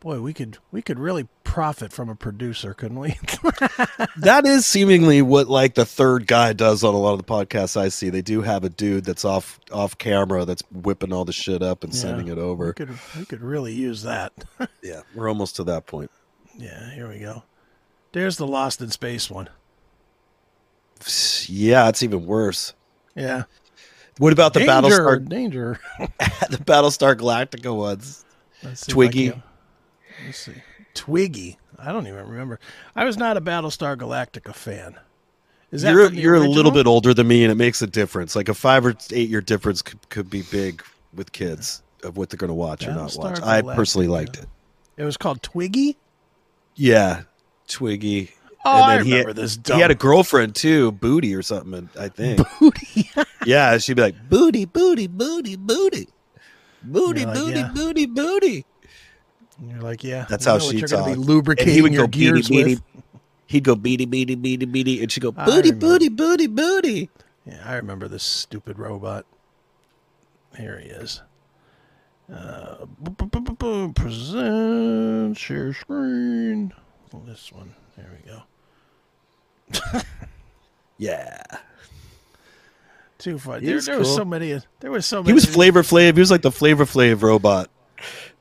Boy, 0.00 0.20
we 0.20 0.32
could 0.32 0.58
we 0.70 0.80
could 0.80 0.98
really 1.00 1.26
profit 1.42 1.92
from 1.92 2.08
a 2.08 2.14
producer, 2.14 2.72
couldn't 2.72 3.00
we? 3.00 3.16
that 4.16 4.42
is 4.46 4.64
seemingly 4.64 5.22
what 5.22 5.48
like 5.48 5.74
the 5.74 5.84
third 5.84 6.28
guy 6.28 6.52
does 6.52 6.84
on 6.84 6.94
a 6.94 6.98
lot 6.98 7.14
of 7.14 7.18
the 7.18 7.24
podcasts 7.24 7.76
I 7.76 7.88
see. 7.88 8.08
They 8.08 8.22
do 8.22 8.42
have 8.42 8.62
a 8.62 8.68
dude 8.68 9.04
that's 9.04 9.24
off 9.24 9.58
off 9.72 9.98
camera 9.98 10.44
that's 10.44 10.62
whipping 10.70 11.12
all 11.12 11.24
the 11.24 11.32
shit 11.32 11.62
up 11.64 11.82
and 11.82 11.92
Yeah. 11.92 12.00
sending 12.00 12.28
it 12.28 12.36
we 12.36 12.42
over. 12.42 12.72
could 12.74 12.96
we 13.18 13.24
could 13.24 13.40
really 13.42 13.72
use 13.72 14.02
that. 14.04 14.32
Yeah, 14.82 15.00
we're 15.16 15.28
almost 15.28 15.56
to 15.56 15.64
that 15.64 15.86
point. 15.86 16.12
yeah, 16.56 16.92
here 16.94 17.08
we 17.08 17.18
go. 17.18 17.42
There's 18.12 18.36
the 18.36 18.46
Lost 18.46 18.80
in 18.80 18.90
Space 18.90 19.28
one. 19.28 19.48
Yeah, 21.48 21.88
it's 21.88 22.02
even 22.04 22.24
worse. 22.26 22.74
Yeah. 23.16 23.44
What 24.18 24.32
about 24.32 24.52
the 24.54 24.60
danger, 24.60 24.72
Battlestar 24.72 25.28
danger. 25.28 25.80
the 25.98 26.58
Battlestar 26.64 27.14
Galactica 27.16 27.74
ones? 27.74 28.24
Let's 28.62 28.80
see 28.86 28.92
if 28.92 28.98
I 28.98 29.00
Twiki. 29.10 29.42
Let's 30.26 30.38
see. 30.38 30.54
Twiki. 30.94 31.56
I 31.78 31.92
don't 31.92 32.06
even 32.06 32.26
remember. 32.26 32.58
I 32.96 33.04
was 33.04 33.16
not 33.16 33.36
a 33.36 33.40
Battlestar 33.40 33.96
Galactica 33.96 34.54
fan. 34.54 34.96
Is 35.70 35.82
that 35.82 35.92
You're 35.92 36.12
you're 36.12 36.34
a 36.34 36.40
little 36.48 36.72
bit 36.72 36.86
older 36.86 37.12
than 37.14 37.28
me, 37.28 37.44
and 37.44 37.52
it 37.52 37.56
makes 37.56 37.82
a 37.82 37.86
difference. 37.86 38.34
Like 38.34 38.48
a 38.48 38.54
five 38.54 38.84
or 38.86 38.94
eight 39.12 39.28
year 39.28 39.40
difference 39.40 39.82
could, 39.82 40.08
could 40.08 40.30
be 40.30 40.42
big 40.42 40.82
with 41.14 41.30
kids 41.32 41.82
of 42.04 42.16
what 42.16 42.30
they're 42.30 42.38
going 42.38 42.48
to 42.48 42.54
watch 42.54 42.86
or 42.86 42.92
not 42.92 43.10
Battlestar 43.10 43.40
watch. 43.40 43.42
I 43.42 43.62
personally 43.62 44.08
liked 44.08 44.38
it. 44.38 44.46
It 44.96 45.04
was 45.04 45.16
called 45.16 45.42
Twiki. 45.42 45.96
Yeah, 46.74 47.22
Twiki. 47.68 48.30
Oh, 48.64 48.74
And 48.74 48.84
I 48.84 48.96
then 48.96 49.06
he 49.06 49.12
remember 49.12 49.28
had- 49.30 49.36
this. 49.36 49.58
He 49.66 49.80
had 49.80 49.90
a 49.90 49.94
girlfriend 49.94 50.54
too, 50.56 50.90
Booty 50.92 51.34
or 51.34 51.42
something. 51.42 51.88
I 51.98 52.08
think. 52.08 52.40
booty. 52.60 53.10
Yeah, 53.48 53.78
she'd 53.78 53.94
be 53.94 54.02
like, 54.02 54.28
booty, 54.28 54.66
booty, 54.66 55.06
booty, 55.06 55.56
booty, 55.56 56.06
booty, 56.82 57.24
like, 57.24 57.34
booty, 57.34 57.60
yeah. 57.60 57.70
booty, 57.74 58.04
booty. 58.04 58.66
And 59.58 59.70
you're 59.70 59.80
like, 59.80 60.04
yeah. 60.04 60.26
That's 60.28 60.44
we 60.44 60.52
how 60.52 60.58
she 60.58 60.82
gonna 60.82 61.06
be 61.06 61.14
lubricating 61.14 61.68
And 61.70 61.74
he 61.76 61.80
would 61.80 61.94
your 61.94 62.02
go 62.02 62.08
gears 62.08 62.50
beady. 62.50 62.74
with. 62.74 62.82
He'd 63.46 63.64
go 63.64 63.74
beady, 63.74 64.04
beady, 64.04 64.34
beady, 64.34 64.66
beady, 64.66 65.02
and 65.02 65.10
she'd 65.10 65.22
go 65.22 65.32
booty, 65.32 65.72
booty, 65.72 66.10
booty, 66.10 66.46
booty. 66.46 67.08
Yeah, 67.46 67.62
I 67.64 67.76
remember 67.76 68.06
this 68.06 68.22
stupid 68.22 68.78
robot. 68.78 69.24
Here 70.54 70.78
he 70.78 70.90
is. 70.90 71.22
Uh, 72.30 72.84
present, 73.94 75.38
share 75.38 75.72
screen. 75.72 76.74
This 77.24 77.50
one. 77.50 77.74
There 77.96 78.10
we 78.12 78.30
go. 78.30 80.00
Yeah, 80.98 81.40
Too 83.18 83.38
fun. 83.38 83.60
He 83.60 83.66
There, 83.66 83.74
was 83.76 83.86
there 83.86 83.98
was 83.98 84.14
so 84.14 84.24
many. 84.24 84.60
There 84.80 84.90
was 84.90 85.04
so 85.06 85.18
many. 85.22 85.30
he 85.30 85.34
was 85.34 85.44
Flavor 85.44 85.82
Flav. 85.82 86.14
He 86.14 86.20
was 86.20 86.30
like 86.30 86.42
the 86.42 86.52
Flavor 86.52 86.84
Flav 86.84 87.22
robot. 87.22 87.68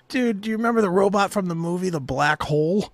Dude, 0.10 0.42
do 0.42 0.50
you 0.50 0.58
remember 0.58 0.82
the 0.82 0.90
robot 0.90 1.32
from 1.32 1.48
the 1.48 1.56
movie 1.56 1.90
The 1.90 2.00
Black 2.00 2.44
Hole? 2.44 2.92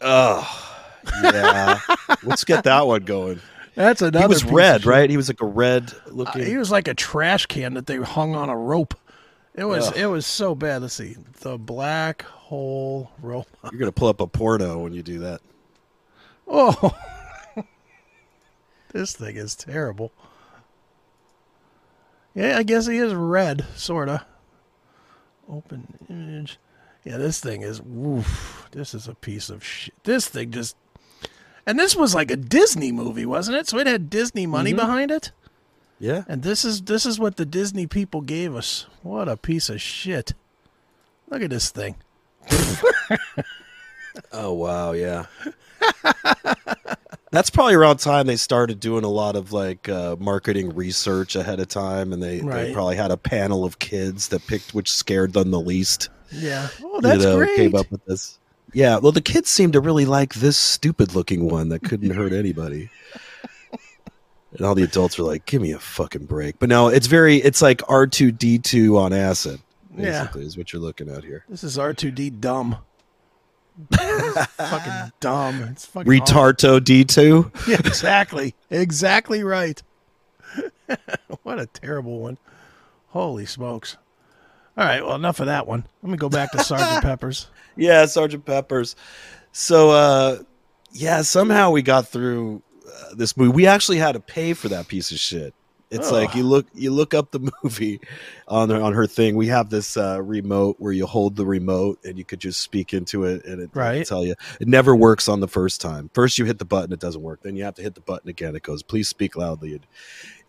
Oh, 0.00 0.76
yeah. 1.22 1.80
Let's 2.22 2.44
get 2.44 2.64
that 2.64 2.86
one 2.86 3.04
going. 3.04 3.40
That's 3.74 4.02
another. 4.02 4.20
He 4.20 4.28
was 4.28 4.44
red, 4.44 4.84
right? 4.86 5.08
He 5.10 5.16
was 5.16 5.28
like 5.28 5.40
a 5.40 5.46
red 5.46 5.92
Uh, 6.06 6.10
looking. 6.10 6.44
he 6.46 6.56
was 6.56 6.70
like 6.70 6.86
a 6.88 6.94
trash 6.94 7.46
can 7.46 7.74
that 7.74 7.86
they 7.86 7.96
hung 7.96 8.34
on 8.36 8.48
a 8.50 8.56
rope. 8.56 8.94
It 9.54 9.64
was 9.64 9.88
Ugh. 9.88 9.96
it 9.96 10.06
was 10.06 10.26
so 10.26 10.54
bad. 10.54 10.82
Let's 10.82 10.94
see. 10.94 11.16
The 11.40 11.56
Black 11.58 12.22
Hole 12.22 13.10
robot. 13.20 13.48
You're 13.72 13.78
gonna 13.80 13.90
pull 13.92 14.08
up 14.08 14.20
a 14.20 14.26
porno 14.26 14.78
when 14.80 14.92
you 14.92 15.02
do 15.02 15.20
that. 15.20 15.40
Oh, 16.46 16.94
this 18.92 19.14
thing 19.16 19.36
is 19.36 19.56
terrible. 19.56 20.12
Yeah, 22.34 22.58
I 22.58 22.62
guess 22.62 22.86
he 22.86 22.96
is 22.98 23.14
red, 23.14 23.64
sorta. 23.76 24.26
Open 25.48 25.86
image. 26.08 26.58
Yeah, 27.04 27.18
this 27.18 27.38
thing 27.40 27.62
is. 27.62 27.80
Woof, 27.82 28.66
this 28.72 28.94
is 28.94 29.06
a 29.08 29.14
piece 29.14 29.50
of 29.50 29.62
shit. 29.64 29.94
This 30.04 30.26
thing 30.28 30.50
just. 30.50 30.76
And 31.66 31.78
this 31.78 31.94
was 31.96 32.14
like 32.14 32.30
a 32.30 32.36
Disney 32.36 32.92
movie, 32.92 33.26
wasn't 33.26 33.56
it? 33.58 33.68
So 33.68 33.78
it 33.78 33.86
had 33.86 34.10
Disney 34.10 34.46
money 34.46 34.72
Mhm. 34.72 34.76
behind 34.76 35.10
it. 35.10 35.32
Yeah. 35.98 36.24
And 36.28 36.42
this 36.42 36.64
is 36.64 36.82
this 36.82 37.06
is 37.06 37.18
what 37.18 37.36
the 37.36 37.46
Disney 37.46 37.86
people 37.86 38.20
gave 38.20 38.54
us. 38.54 38.86
What 39.02 39.28
a 39.28 39.36
piece 39.36 39.68
of 39.70 39.80
shit. 39.80 40.34
Look 41.28 41.42
at 41.42 41.50
this 41.50 41.70
thing. 41.70 41.96
Oh 44.32 44.52
wow, 44.52 44.92
yeah. 44.92 45.26
That's 47.34 47.50
probably 47.50 47.74
around 47.74 47.98
time 47.98 48.26
they 48.28 48.36
started 48.36 48.78
doing 48.78 49.02
a 49.04 49.08
lot 49.08 49.34
of 49.34 49.52
like 49.52 49.88
uh, 49.88 50.14
marketing 50.20 50.74
research 50.74 51.34
ahead 51.34 51.58
of 51.58 51.66
time, 51.68 52.12
and 52.12 52.22
they, 52.22 52.40
Right. 52.40 52.66
they 52.68 52.72
probably 52.72 52.94
had 52.96 53.10
a 53.10 53.16
panel 53.16 53.64
of 53.64 53.80
kids 53.80 54.28
that 54.28 54.46
picked 54.46 54.72
which 54.72 54.90
scared 54.90 55.32
them 55.32 55.50
the 55.50 55.60
least. 55.60 56.10
Yeah. 56.30 56.68
Oh, 56.82 57.00
that's 57.00 57.24
you 57.24 57.28
know, 57.30 57.36
great. 57.38 57.56
Came 57.56 57.74
up 57.74 57.90
with 57.90 58.04
this. 58.06 58.38
Yeah, 58.72 58.98
well, 58.98 59.12
the 59.12 59.20
kids 59.20 59.50
seem 59.50 59.72
to 59.72 59.80
really 59.80 60.04
like 60.04 60.34
this 60.34 60.56
stupid-looking 60.56 61.48
one 61.48 61.68
that 61.70 61.82
couldn't 61.82 62.10
hurt 62.10 62.32
anybody. 62.44 62.88
And 64.56 64.64
all 64.64 64.74
the 64.76 64.84
adults 64.84 65.18
were 65.18 65.24
like, 65.24 65.46
"Give 65.46 65.60
me 65.60 65.72
a 65.72 65.78
fucking 65.80 66.26
break!" 66.26 66.60
But 66.60 66.68
no, 66.68 66.86
it's 66.86 67.08
very, 67.08 67.36
it's 67.38 67.60
like 67.60 67.82
R 67.88 68.06
two 68.06 68.30
D 68.30 68.58
two 68.58 68.96
on 68.98 69.12
acid. 69.12 69.60
Yeah. 69.96 70.28
Is 70.36 70.56
what 70.56 70.72
you're 70.72 70.82
looking 70.82 71.08
at 71.08 71.24
here. 71.24 71.44
This 71.48 71.64
is 71.64 71.76
R2D 71.78 72.40
dumb. 72.40 72.76
Fucking 73.92 75.12
dumb. 75.20 75.62
It's 75.64 75.86
fucking 75.86 76.20
awful. 76.20 76.34
Retardo 76.34 76.82
D 76.82 77.04
two. 77.04 77.50
Yeah, 77.68 77.76
exactly. 77.84 78.54
Exactly 78.70 79.42
right. 79.42 79.82
what 81.42 81.58
a 81.58 81.66
terrible 81.66 82.20
one. 82.20 82.38
Holy 83.08 83.46
smokes. 83.46 83.96
All 84.76 84.84
right, 84.84 85.04
well, 85.04 85.14
enough 85.14 85.38
of 85.40 85.46
that 85.46 85.66
one. 85.66 85.86
Let 86.02 86.10
me 86.10 86.18
go 86.18 86.28
back 86.28 86.50
to 86.52 86.62
Sergeant 86.64 87.02
Pepper's. 87.02 87.46
Yeah, 87.76 88.06
Sergeant 88.06 88.44
Pepper's. 88.44 88.96
So, 89.52 89.90
uh, 89.90 90.38
yeah, 90.92 91.22
somehow 91.22 91.70
we 91.70 91.82
got 91.82 92.08
through 92.08 92.60
uh, 92.86 93.14
this 93.14 93.36
movie. 93.36 93.52
We 93.52 93.66
actually 93.68 93.98
had 93.98 94.12
to 94.12 94.20
pay 94.20 94.52
for 94.52 94.68
that 94.68 94.88
piece 94.88 95.12
of 95.12 95.18
shit. 95.18 95.54
It's 95.94 96.10
Oh. 96.10 96.14
like 96.14 96.34
you 96.34 96.42
look 96.42 96.66
you 96.74 96.90
look 96.90 97.14
up 97.14 97.30
the 97.30 97.50
movie 97.62 98.00
on 98.48 98.68
her, 98.70 98.80
on 98.82 98.92
her 98.92 99.06
thing. 99.06 99.36
We 99.36 99.46
have 99.46 99.70
this 99.70 99.96
uh, 99.96 100.20
remote 100.22 100.76
where 100.78 100.92
you 100.92 101.06
hold 101.06 101.36
the 101.36 101.46
remote 101.46 102.00
and 102.04 102.18
you 102.18 102.24
could 102.24 102.40
just 102.40 102.60
speak 102.60 102.92
into 102.92 103.24
it 103.24 103.44
and 103.44 103.60
it 103.62 103.70
Right. 103.74 104.04
tell 104.06 104.24
you. 104.24 104.34
It 104.60 104.68
never 104.68 104.94
works 104.96 105.28
on 105.28 105.40
the 105.40 105.48
first 105.48 105.80
time. 105.80 106.10
First 106.12 106.38
you 106.38 106.44
hit 106.44 106.58
the 106.58 106.64
button, 106.64 106.92
it 106.92 107.00
doesn't 107.00 107.22
work. 107.22 107.40
Then 107.42 107.56
you 107.56 107.64
have 107.64 107.76
to 107.76 107.82
hit 107.82 107.94
the 107.94 108.00
button 108.00 108.28
again. 108.28 108.56
It 108.56 108.62
goes, 108.64 108.82
"Please 108.82 109.08
speak 109.08 109.36
loudly." 109.36 109.72
And 109.74 109.86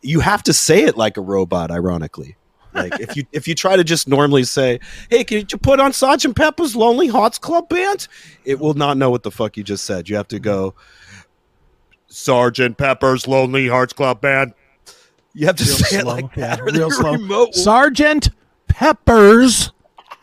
you 0.02 0.20
have 0.20 0.42
to 0.44 0.54
say 0.54 0.84
it 0.84 0.98
like 0.98 1.16
a 1.18 1.22
robot. 1.22 1.70
Ironically, 1.72 2.36
like 2.74 3.00
if 3.00 3.16
you 3.16 3.24
if 3.32 3.48
you 3.48 3.54
try 3.56 3.76
to 3.76 3.84
just 3.84 4.08
normally 4.08 4.44
say, 4.46 4.80
"Hey, 5.12 5.24
can 5.24 5.46
you 5.52 5.58
put 5.60 5.80
on 5.80 5.94
Sergeant 5.94 6.36
Pepper's 6.36 6.76
Lonely 6.76 7.08
Hearts 7.08 7.38
Club 7.38 7.70
Band?" 7.70 8.08
It 8.46 8.60
will 8.60 8.74
not 8.74 8.98
know 8.98 9.10
what 9.12 9.22
the 9.24 9.32
fuck 9.32 9.58
you 9.58 9.64
just 9.64 9.86
said. 9.86 10.10
You 10.10 10.16
have 10.16 10.28
to 10.30 10.40
go, 10.40 10.74
Sergeant 12.08 12.78
Pepper's 12.78 13.28
Lonely 13.28 13.68
Hearts 13.68 13.94
Club 13.94 14.22
Band. 14.22 14.54
You 15.38 15.48
have 15.48 15.58
to 15.58 15.64
Real 15.66 15.76
say 15.76 15.98
it 15.98 16.02
slow. 16.02 16.14
like 16.16 16.36
Yeah, 16.36 16.56
that, 16.56 16.62
or 16.62 16.66
real 16.66 16.90
slow. 16.92 17.12
remote 17.12 17.54
Sergeant 17.54 18.30
Pepper's 18.68 19.72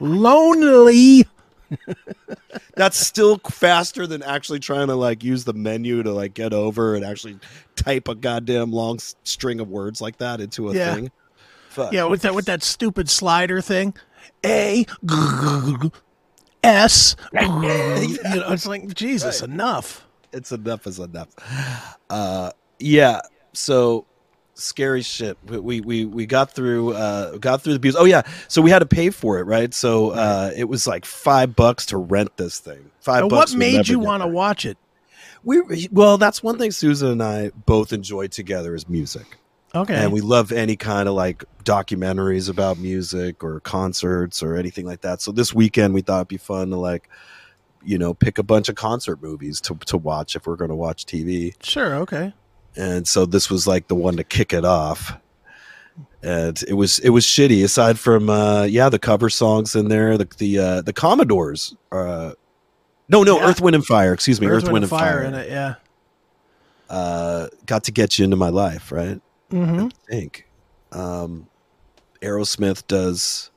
Lonely. 0.00 1.26
That's 2.75 2.97
still 2.99 3.38
faster 3.38 4.07
than 4.07 4.23
actually 4.23 4.59
trying 4.59 4.88
to 4.88 4.95
like 4.97 5.23
use 5.23 5.45
the 5.45 5.52
menu 5.52 6.02
to 6.02 6.12
like 6.12 6.35
get 6.35 6.52
over 6.52 6.95
and 6.95 7.04
actually 7.04 7.38
type 7.76 8.09
a 8.09 8.14
goddamn 8.14 8.73
long 8.73 8.99
string 9.25 9.61
of 9.61 9.69
words 9.69 10.00
like 10.00 10.16
that 10.19 10.40
into 10.40 10.71
a 10.71 10.75
Yeah. 10.75 10.95
thing. 10.95 11.11
Fuck. 11.69 11.92
Yeah, 11.92 12.04
with 12.04 12.23
that 12.23 12.35
with 12.35 12.47
that 12.47 12.62
stupid 12.62 13.09
slider 13.09 13.61
thing. 13.61 13.95
A 14.45 14.85
S. 16.64 17.16
You 17.33 17.38
know, 17.40 18.52
it's 18.52 18.66
like 18.66 18.92
Jesus, 18.95 19.42
enough. 19.42 20.07
it's 20.33 20.52
enough 20.52 20.87
is 20.87 20.99
enough. 20.99 21.28
Uh, 22.11 22.50
yeah. 22.78 23.21
So 23.52 24.07
scary 24.62 25.02
shit. 25.02 25.37
We 25.47 25.59
we 25.59 25.81
we, 25.81 26.04
we 26.07 26.26
got 26.26 26.52
through 26.52 26.95
uh 26.95 27.37
got 27.38 27.62
through 27.62 27.75
the 27.75 27.76
abuse. 27.76 27.97
Oh 27.97 28.04
yeah. 28.04 28.23
So 28.49 28.62
we 28.62 28.71
had 28.71 28.81
to 28.81 28.87
pay 28.87 29.11
for 29.11 29.38
it, 29.38 29.45
right? 29.45 29.73
So 29.75 30.11
uh 30.11 30.50
it 30.57 30.64
was 30.64 30.87
like 30.87 31.04
five 31.04 31.54
bucks 31.57 31.87
to 31.87 31.97
rent 31.97 32.37
this 32.37 32.59
thing. 32.59 32.90
Five 33.00 33.25
Now, 33.25 33.28
bucks. 33.28 33.52
what 33.52 33.59
made 33.59 33.88
you 33.88 33.99
want 33.99 34.23
to 34.23 34.28
watch 34.28 34.64
it? 34.64 34.78
We 35.45 35.88
well, 35.90 36.19
that's 36.19 36.42
one 36.42 36.59
thing 36.59 36.71
Susan 36.71 37.11
and 37.11 37.23
I 37.23 37.50
both 37.66 37.92
enjoy 37.92 38.28
together 38.28 38.75
is 38.75 38.88
music. 38.88 39.38
Okay. 39.75 39.95
And 39.95 40.12
we 40.12 40.21
love 40.21 40.52
any 40.52 40.76
kind 40.76 41.09
of 41.09 41.14
like 41.14 41.45
documentaries 41.64 42.49
about 42.50 42.78
music 42.78 43.42
or 43.42 43.59
concerts 43.61 44.42
or 44.42 44.54
anything 44.57 44.85
like 44.87 45.00
that. 45.00 45.21
So 45.23 45.33
this 45.33 45.54
weekend 45.54 45.95
we 45.95 46.02
thought 46.02 46.19
it'd 46.19 46.28
be 46.28 46.37
fun 46.37 46.71
to 46.71 46.76
like, 46.76 47.09
you 47.83 47.97
know, 47.99 48.12
pick 48.14 48.37
a 48.38 48.42
bunch 48.42 48.69
of 48.69 48.75
concert 48.75 49.23
movies 49.23 49.61
to 49.62 49.75
to 49.87 49.97
watch 49.97 50.37
if 50.37 50.47
we're 50.47 50.57
going 50.57 50.69
to 50.71 50.76
watch 50.76 51.07
TV. 51.07 51.54
sure. 51.62 51.95
Okay. 51.97 52.33
And 52.76 53.07
so 53.07 53.26
this 53.26 53.50
was 53.50 53.67
like 53.67 53.88
the 53.88 53.95
one 53.95 54.17
to 54.17 54.25
kick 54.25 54.52
it 54.52 54.64
off. 54.64 55.12
And 56.23 56.62
it 56.68 56.75
was 56.75 56.99
it 57.01 57.11
was 57.11 57.25
shitty 57.25 57.64
aside 57.64 57.99
from 57.99 58.31
uh 58.31 58.62
yeah, 58.64 58.88
the 58.88 58.99
cover 58.99 59.29
songs 59.29 59.75
in 59.75 59.88
there, 59.88 60.16
the 60.16 60.29
the 60.38 60.59
uh 60.59 60.81
the 60.83 60.92
Commodores 60.92 61.75
uh 61.90 62.33
no, 63.09 63.23
no, 63.25 63.38
Yeah. 63.38 63.49
Earth, 63.49 63.61
Wind, 63.61 63.75
and 63.75 63.85
Fire. 63.85 64.14
Excuse 64.14 64.40
me, 64.40 64.47
Earth, 64.47 64.64
Wind, 64.70 64.85
and 64.85 64.88
Fire. 64.90 65.23
in 65.23 65.35
it. 65.35 65.51
Yeah. 65.51 65.75
Uh, 66.88 67.49
got 67.66 67.85
to 67.85 67.92
get 67.92 68.18
you 68.18 68.25
into 68.25 68.37
my 68.37 68.49
life, 68.49 68.90
right? 68.92 69.20
Mm-hmm. 69.51 69.87
I 69.87 70.11
think. 70.11 70.49
Um, 70.92 71.47
Aerosmith 72.23 72.87
does 72.87 73.51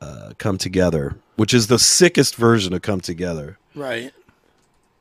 uh, 0.00 0.32
"Come 0.38 0.56
Together," 0.56 1.16
which 1.36 1.52
is 1.52 1.66
the 1.66 1.78
sickest 1.78 2.36
version 2.36 2.72
of 2.72 2.80
"Come 2.82 3.00
Together." 3.00 3.58
Right. 3.74 4.12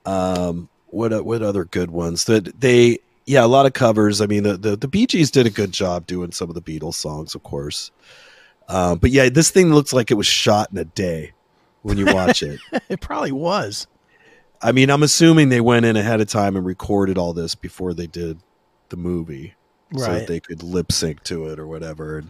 Um, 0.05 0.67
what 0.87 1.23
what 1.23 1.41
other 1.41 1.63
good 1.65 1.91
ones 1.91 2.25
that 2.25 2.59
they? 2.59 2.99
Yeah, 3.25 3.45
a 3.45 3.47
lot 3.47 3.65
of 3.65 3.73
covers. 3.73 4.21
I 4.21 4.25
mean, 4.25 4.43
the 4.43 4.57
the, 4.57 4.75
the 4.75 4.87
Bee 4.87 5.05
Gees 5.05 5.31
did 5.31 5.45
a 5.45 5.49
good 5.49 5.71
job 5.71 6.07
doing 6.07 6.31
some 6.31 6.49
of 6.49 6.55
the 6.55 6.61
Beatles 6.61 6.95
songs, 6.95 7.35
of 7.35 7.43
course. 7.43 7.91
Um, 8.67 8.97
but 8.97 9.11
yeah, 9.11 9.29
this 9.29 9.49
thing 9.49 9.73
looks 9.73 9.93
like 9.93 10.11
it 10.11 10.15
was 10.15 10.27
shot 10.27 10.71
in 10.71 10.77
a 10.77 10.85
day 10.85 11.33
when 11.81 11.97
you 11.97 12.05
watch 12.05 12.43
it. 12.43 12.59
It 12.89 13.01
probably 13.01 13.31
was. 13.31 13.87
I 14.61 14.71
mean, 14.71 14.89
I'm 14.89 15.03
assuming 15.03 15.49
they 15.49 15.61
went 15.61 15.85
in 15.85 15.97
ahead 15.97 16.21
of 16.21 16.27
time 16.27 16.55
and 16.55 16.65
recorded 16.65 17.17
all 17.17 17.33
this 17.33 17.55
before 17.55 17.93
they 17.93 18.07
did 18.07 18.39
the 18.89 18.95
movie. 18.97 19.55
so 20.05 20.05
that 20.19 20.27
they 20.27 20.39
could 20.39 20.63
lip 20.63 20.91
sync 20.91 21.23
to 21.25 21.47
it 21.47 21.59
or 21.59 21.67
whatever. 21.67 22.23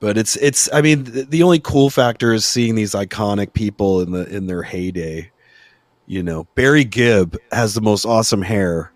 But 0.00 0.18
it's 0.18 0.36
it's 0.36 0.68
I 0.72 0.82
mean 0.82 1.04
the, 1.04 1.22
the 1.24 1.42
only 1.42 1.60
cool 1.60 1.90
factor 1.90 2.32
is 2.32 2.44
seeing 2.44 2.74
these 2.74 2.92
iconic 2.92 3.52
people 3.52 4.00
in 4.00 4.12
the 4.12 4.26
in 4.26 4.46
their 4.46 4.62
heyday. 4.62 5.30
You 6.06 6.22
know, 6.22 6.44
Barry 6.54 6.84
Gibb 6.84 7.36
has 7.52 7.74
the 7.74 7.80
most 7.80 8.04
awesome 8.04 8.42
hair 8.42 8.92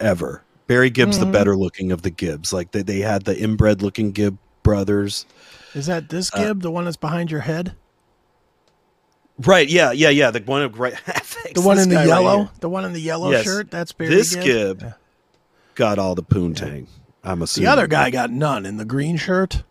ever. 0.00 0.42
Barry 0.66 0.90
Gibb's 0.90 1.16
Mhm. 1.16 1.20
the 1.20 1.26
better 1.26 1.56
looking 1.56 1.90
of 1.92 2.02
the 2.02 2.10
Gibbs. 2.10 2.52
Like 2.52 2.72
they, 2.72 2.82
they 2.82 3.00
had 3.00 3.24
the 3.24 3.36
inbred 3.38 3.82
looking 3.82 4.12
Gibb 4.12 4.38
brothers. 4.62 5.26
Is 5.74 5.86
that 5.86 6.08
this 6.08 6.30
Uh, 6.34 6.38
Gibb, 6.44 6.62
the 6.62 6.70
one 6.70 6.84
that's 6.84 6.96
behind 6.96 7.30
your 7.30 7.40
head? 7.40 7.74
Right, 9.38 9.68
yeah, 9.68 9.90
yeah, 9.92 10.10
yeah. 10.10 10.30
The 10.30 10.40
one 10.40 10.62
of 10.62 10.78
right 10.78 10.94
The 11.54 11.62
one 11.62 11.78
in 11.78 11.88
the 11.88 11.94
guy 11.94 12.00
right 12.02 12.08
yellow? 12.08 12.50
the 12.60 12.68
one 12.68 12.84
in 12.84 12.92
the 12.92 13.00
yellow 13.00 13.30
Yes. 13.30 13.44
shirt? 13.44 13.70
That's 13.70 13.92
Barry 13.92 14.14
This 14.14 14.34
Gibb? 14.34 14.44
Gibb 14.44 14.80
Yeah. 14.82 14.92
got 15.74 15.98
all 15.98 16.14
the 16.14 16.22
poontang. 16.22 16.86
I'm 17.24 17.42
assuming. 17.42 17.66
The 17.66 17.72
other 17.72 17.86
guy 17.86 18.10
got 18.10 18.30
none 18.30 18.66
in 18.66 18.76
the 18.76 18.84
green 18.84 19.16
shirt. 19.16 19.62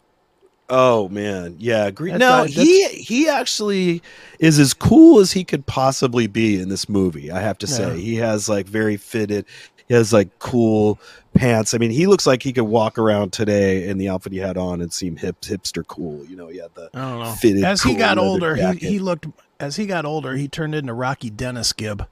Oh 0.72 1.10
man, 1.10 1.56
yeah. 1.60 1.90
Green. 1.92 2.14
That 2.14 2.20
No, 2.20 2.44
guy- 2.46 2.48
he 2.48 2.88
he 2.90 3.28
actually 3.30 4.02
is 4.40 4.60
as 4.60 4.74
cool 4.74 5.20
as 5.20 5.32
he 5.32 5.44
could 5.44 5.66
possibly 5.66 6.28
be 6.28 6.60
in 6.60 6.70
this 6.70 6.88
movie. 6.90 7.32
I 7.32 7.42
have 7.42 7.58
to 7.60 7.68
say, 7.68 7.90
Yeah. 7.90 7.94
he 7.96 8.16
has 8.18 8.50
like 8.50 8.68
very 8.68 8.98
fitted. 8.98 9.46
He 9.90 9.96
has 9.96 10.14
like 10.14 10.38
cool 10.38 11.00
pants. 11.34 11.74
I 11.74 11.80
mean, 11.80 11.90
he 11.90 12.06
looks 12.06 12.28
like 12.28 12.44
he 12.44 12.54
could 12.54 12.64
walk 12.64 13.00
around 13.00 13.34
today 13.34 13.88
in 13.88 13.98
the 13.98 14.08
outfit 14.08 14.32
he 14.32 14.38
had 14.38 14.56
on 14.56 14.82
and 14.82 14.94
seem 14.94 15.18
hip 15.18 15.42
hipster 15.42 15.86
cool. 15.86 16.24
You 16.26 16.36
know, 16.36 16.48
he 16.48 16.60
had 16.60 16.74
the 16.76 16.92
I 16.94 17.00
don't 17.00 17.20
know. 17.20 17.32
fitted. 17.32 17.64
As 17.64 17.82
he 17.82 17.96
got 17.96 18.20
older, 18.20 18.56
he, 18.56 18.62
jacket. 18.62 18.82
he 18.84 19.00
looked 19.00 19.26
as 19.60 19.76
he 19.76 19.88
got 19.88 20.06
older, 20.06 20.36
he 20.36 20.48
turned 20.48 20.76
into 20.76 20.94
Rocky 20.94 21.32
Dennis 21.32 21.74
Gibb. 21.74 22.08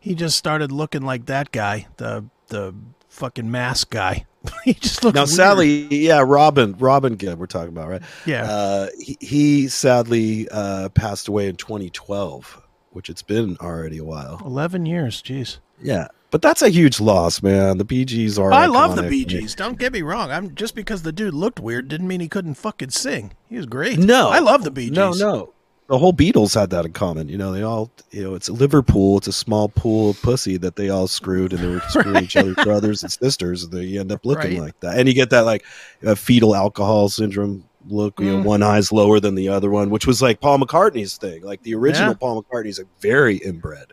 He 0.00 0.14
just 0.16 0.36
started 0.36 0.72
looking 0.72 1.02
like 1.02 1.26
that 1.26 1.52
guy, 1.52 1.86
the 1.98 2.24
the 2.48 2.74
fucking 3.08 3.48
mask 3.48 3.90
guy. 3.90 4.26
he 4.64 4.74
just 4.74 5.04
looked 5.04 5.14
now, 5.14 5.22
weird. 5.22 5.28
sadly, 5.28 5.86
yeah, 5.94 6.24
Robin, 6.26 6.74
Robin 6.78 7.14
Gibb, 7.14 7.38
we're 7.38 7.46
talking 7.46 7.68
about, 7.68 7.88
right? 7.88 8.02
Yeah. 8.24 8.44
Uh, 8.44 8.86
he, 8.98 9.16
he 9.20 9.68
sadly 9.68 10.48
uh, 10.50 10.88
passed 10.88 11.28
away 11.28 11.46
in 11.48 11.56
2012, 11.56 12.60
which 12.90 13.10
it's 13.10 13.22
been 13.22 13.56
already 13.60 13.98
a 13.98 14.04
while. 14.04 14.40
Eleven 14.44 14.86
years, 14.86 15.22
jeez. 15.22 15.58
Yeah, 15.82 16.08
but 16.30 16.42
that's 16.42 16.62
a 16.62 16.68
huge 16.68 17.00
loss, 17.00 17.42
man. 17.42 17.78
The 17.78 17.84
Bee 17.84 18.04
Gees 18.04 18.38
are. 18.38 18.52
I 18.52 18.66
love 18.66 18.96
the 18.96 19.02
iconic. 19.02 19.10
Bee 19.10 19.24
Gees. 19.24 19.54
Don't 19.54 19.78
get 19.78 19.92
me 19.92 20.02
wrong. 20.02 20.30
I'm 20.30 20.54
just 20.54 20.74
because 20.74 21.02
the 21.02 21.12
dude 21.12 21.34
looked 21.34 21.60
weird 21.60 21.88
didn't 21.88 22.08
mean 22.08 22.20
he 22.20 22.28
couldn't 22.28 22.54
fucking 22.54 22.90
sing. 22.90 23.32
He 23.48 23.56
was 23.56 23.66
great. 23.66 23.98
No, 23.98 24.28
I 24.28 24.38
love 24.40 24.64
the 24.64 24.70
Bee 24.70 24.86
Gees. 24.88 24.96
No, 24.96 25.12
no. 25.12 25.52
The 25.88 25.98
whole 25.98 26.12
Beatles 26.12 26.54
had 26.54 26.70
that 26.70 26.84
in 26.86 26.92
common. 26.92 27.28
You 27.28 27.36
know, 27.36 27.50
they 27.50 27.62
all, 27.62 27.90
you 28.12 28.22
know, 28.22 28.34
it's 28.36 28.48
Liverpool. 28.48 29.18
It's 29.18 29.26
a 29.26 29.32
small 29.32 29.68
pool 29.68 30.10
of 30.10 30.22
pussy 30.22 30.56
that 30.58 30.76
they 30.76 30.88
all 30.88 31.08
screwed, 31.08 31.52
and 31.52 31.60
they 31.60 31.66
were 31.66 31.80
screwing 31.88 32.22
each 32.22 32.36
other's 32.36 32.54
brothers 32.62 33.02
and 33.02 33.10
sisters, 33.10 33.64
and 33.64 33.72
they 33.72 33.98
end 33.98 34.12
up 34.12 34.24
looking 34.24 34.52
Right. 34.52 34.60
like 34.66 34.80
that. 34.80 34.98
And 35.00 35.08
you 35.08 35.14
get 35.14 35.30
that 35.30 35.40
like 35.46 35.64
uh, 36.06 36.14
fetal 36.14 36.54
alcohol 36.54 37.08
syndrome 37.08 37.64
look. 37.88 38.20
You 38.20 38.26
know, 38.36 38.42
Mm. 38.42 38.44
one 38.44 38.62
eye's 38.62 38.92
lower 38.92 39.18
than 39.18 39.34
the 39.34 39.48
other 39.48 39.68
one, 39.68 39.90
which 39.90 40.06
was 40.06 40.22
like 40.22 40.40
Paul 40.40 40.58
McCartney's 40.60 41.16
thing. 41.16 41.42
Like 41.42 41.64
the 41.64 41.74
original 41.74 42.10
Yeah. 42.10 42.14
Paul 42.20 42.40
McCartney's 42.44 42.78
a 42.78 42.84
very 43.00 43.38
inbred. 43.38 43.86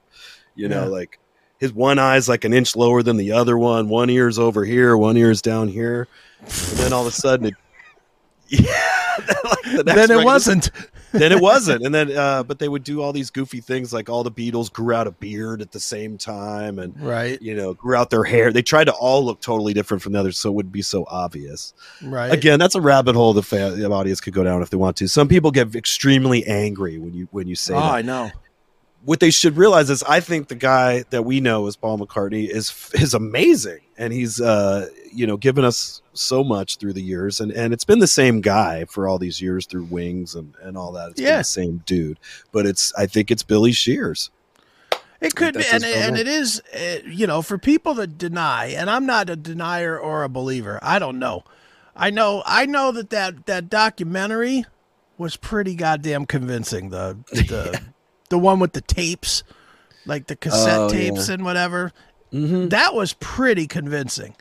You 0.56 0.68
know, 0.70 0.84
Yeah. 0.84 0.90
like 0.90 1.18
his 1.60 1.74
one 1.74 2.00
eye's 2.00 2.30
like 2.30 2.46
an 2.46 2.54
inch 2.54 2.76
lower 2.76 3.04
than 3.04 3.18
the 3.18 3.32
other 3.32 3.58
one. 3.58 3.90
One 3.90 4.10
ear's 4.10 4.40
over 4.40 4.64
here, 4.66 4.96
one 4.98 5.18
ear's 5.18 5.42
down 5.42 5.68
here, 5.68 6.08
and 6.42 6.78
then 6.78 6.94
all 6.94 7.02
of 7.02 7.08
a 7.08 7.12
sudden 7.16 7.48
it. 7.48 7.54
Yeah, 8.50 8.62
like 9.44 9.76
the 9.76 9.84
Then 9.84 10.10
it 10.10 10.24
wasn't. 10.24 10.72
then 11.12 11.32
it 11.32 11.42
wasn't. 11.42 11.84
And 11.84 11.94
then, 11.94 12.16
uh, 12.16 12.44
but 12.44 12.60
they 12.60 12.70
would 12.70 12.84
do 12.84 13.02
all 13.02 13.12
these 13.12 13.30
goofy 13.30 13.60
things 13.60 13.94
like 13.94 14.10
all 14.10 14.24
the 14.24 14.32
Beatles 14.32 14.72
grew 14.72 14.94
out 14.94 15.08
a 15.08 15.12
beard 15.12 15.62
at 15.62 15.72
the 15.72 15.80
same 15.80 16.18
time 16.18 16.80
and, 16.80 16.98
Right. 17.02 17.42
you 17.42 17.56
know, 17.56 17.74
grew 17.74 17.96
out 17.96 18.10
their 18.10 18.24
hair. 18.24 18.52
They 18.52 18.62
tried 18.62 18.86
to 18.86 18.94
all 18.94 19.24
look 19.26 19.42
totally 19.42 19.74
different 19.74 20.02
from 20.04 20.14
the 20.14 20.20
others 20.20 20.38
so 20.40 20.50
it 20.50 20.54
would 20.54 20.72
be 20.72 20.82
so 20.82 21.06
obvious. 21.10 21.74
Right. 22.02 22.32
Again, 22.32 22.60
that's 22.60 22.76
a 22.76 22.82
rabbit 22.82 23.16
hole 23.16 23.34
the, 23.34 23.44
fan, 23.44 23.80
the 23.80 23.90
audience 23.90 24.22
could 24.22 24.34
go 24.34 24.44
down 24.44 24.62
if 24.62 24.70
they 24.70 24.78
want 24.78 24.98
to. 24.98 25.08
Some 25.08 25.28
people 25.28 25.52
get 25.52 25.76
extremely 25.76 26.46
angry 26.46 26.98
when 26.98 27.14
you 27.14 27.28
when 27.32 27.48
you 27.48 27.56
say 27.56 27.74
oh, 27.74 27.80
that 27.80 27.92
I 27.92 28.02
know. 28.02 28.32
What 29.08 29.22
they 29.22 29.32
should 29.32 29.56
realize 29.56 29.90
is 29.90 30.04
I 30.04 30.20
think 30.20 30.50
the 30.50 30.56
guy 30.56 31.04
that 31.12 31.24
we 31.24 31.40
know 31.40 31.66
as 31.68 31.78
Paul 31.78 31.98
McCartney 31.98 32.50
is 32.50 32.92
is 32.94 33.14
amazing 33.14 33.80
and 33.98 34.12
he's 34.12 34.42
uh 34.42 34.90
you 35.14 35.26
know 35.26 35.38
given 35.38 35.64
us 35.64 36.02
so 36.14 36.44
much 36.44 36.76
through 36.78 36.92
the 36.94 37.02
years 37.02 37.40
and 37.40 37.52
and 37.54 37.72
it's 37.74 37.86
been 37.86 38.00
the 38.00 38.08
same 38.08 38.42
guy 38.42 38.84
for 38.86 39.08
all 39.08 39.18
these 39.18 39.42
years 39.42 39.66
through 39.66 39.86
Wings 39.86 40.36
and 40.36 40.54
and 40.62 40.78
all 40.78 40.92
that 40.92 41.12
it's 41.12 41.20
been 41.22 41.30
Yeah. 41.30 41.38
the 41.38 41.44
same 41.46 41.84
dude 41.86 42.20
but 42.52 42.66
it's 42.66 42.94
I 42.96 43.06
think 43.06 43.32
it's 43.32 43.44
Billy 43.44 43.72
Shears 43.72 44.30
It 45.22 45.36
could 45.36 45.56
be, 45.56 45.64
and, 45.72 45.84
and 45.86 46.18
it 46.18 46.28
is, 46.28 46.62
uh, 46.76 47.00
you 47.08 47.26
know, 47.26 47.42
for 47.42 47.58
people 47.58 47.96
that 47.96 48.20
deny, 48.20 48.66
and 48.68 48.88
I'm 48.88 49.08
not 49.08 49.32
a 49.32 49.36
denier 49.36 49.98
or 49.98 50.24
a 50.24 50.30
believer. 50.30 50.78
I 50.84 51.00
don't 51.00 51.18
know. 51.18 51.44
I 51.96 52.12
know, 52.12 52.44
I 52.46 52.68
know 52.68 52.92
that 52.92 53.10
that, 53.10 53.48
that 53.48 53.68
documentary 53.68 54.66
was 55.18 55.36
pretty 55.36 55.74
goddamn 55.74 56.28
convincing. 56.28 56.90
The 56.92 57.18
the 57.32 57.82
the 58.30 58.38
one 58.40 58.60
with 58.60 58.74
the 58.74 58.82
tapes, 58.82 59.44
like 60.06 60.28
the 60.28 60.36
cassette 60.36 60.80
Oh, 60.80 60.90
tapes 60.90 61.30
and 61.30 61.44
whatever. 61.44 61.92
mm-hmm. 62.34 62.70
That 62.70 62.94
was 62.94 63.14
pretty 63.14 63.68
convincing. 63.68 64.36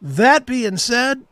That 0.00 0.44
being 0.46 0.76
said, 0.76 1.24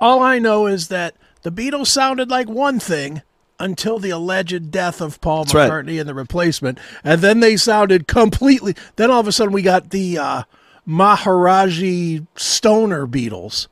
all 0.00 0.20
I 0.22 0.38
know 0.38 0.66
is 0.66 0.88
that 0.88 1.14
the 1.42 1.52
Beatles 1.52 1.88
sounded 1.88 2.30
like 2.30 2.48
one 2.48 2.80
thing 2.80 3.22
until 3.58 3.98
the 3.98 4.10
alleged 4.10 4.70
death 4.72 5.00
of 5.00 5.20
Paul 5.20 5.44
That's 5.44 5.54
right. 5.54 5.70
McCartney 5.70 6.00
and 6.00 6.08
the 6.08 6.14
replacement, 6.14 6.78
and 7.04 7.20
then 7.20 7.40
they 7.40 7.56
sounded 7.56 8.08
completely. 8.08 8.74
Then 8.96 9.10
all 9.10 9.20
of 9.20 9.28
a 9.28 9.32
sudden 9.32 9.52
we 9.52 9.62
got 9.62 9.90
the 9.90 10.18
uh, 10.18 10.42
Maharaji 10.88 12.26
Stoner 12.36 13.06
Beatles. 13.06 13.68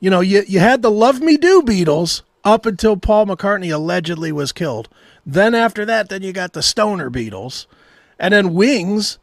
You 0.00 0.10
know, 0.10 0.20
you 0.20 0.42
you 0.48 0.58
had 0.60 0.82
the 0.82 0.90
Love 0.90 1.20
Me 1.20 1.36
Do 1.36 1.62
Beatles 1.62 2.22
up 2.52 2.66
until 2.66 2.96
Paul 2.96 3.26
McCartney 3.26 3.72
allegedly 3.72 4.32
was 4.32 4.52
killed. 4.52 4.88
Then 5.24 5.54
after 5.54 5.84
that, 5.84 6.08
then 6.08 6.22
you 6.22 6.32
got 6.32 6.52
the 6.52 6.62
Stoner 6.62 7.10
Beatles, 7.10 7.66
and 8.18 8.32
then 8.34 8.54
Wings 8.54 9.18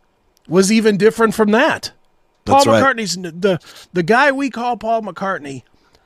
was 0.48 0.72
even 0.72 0.98
different 0.98 1.34
from 1.34 1.52
that. 1.52 1.92
Paul 2.46 2.58
That's 2.64 2.68
right. 2.68 2.84
McCartney's 2.84 3.16
the 3.16 3.60
the 3.94 4.04
guy 4.04 4.32
we 4.32 4.50
call 4.50 4.78
Paul 4.78 5.02
McCartney 5.02 5.64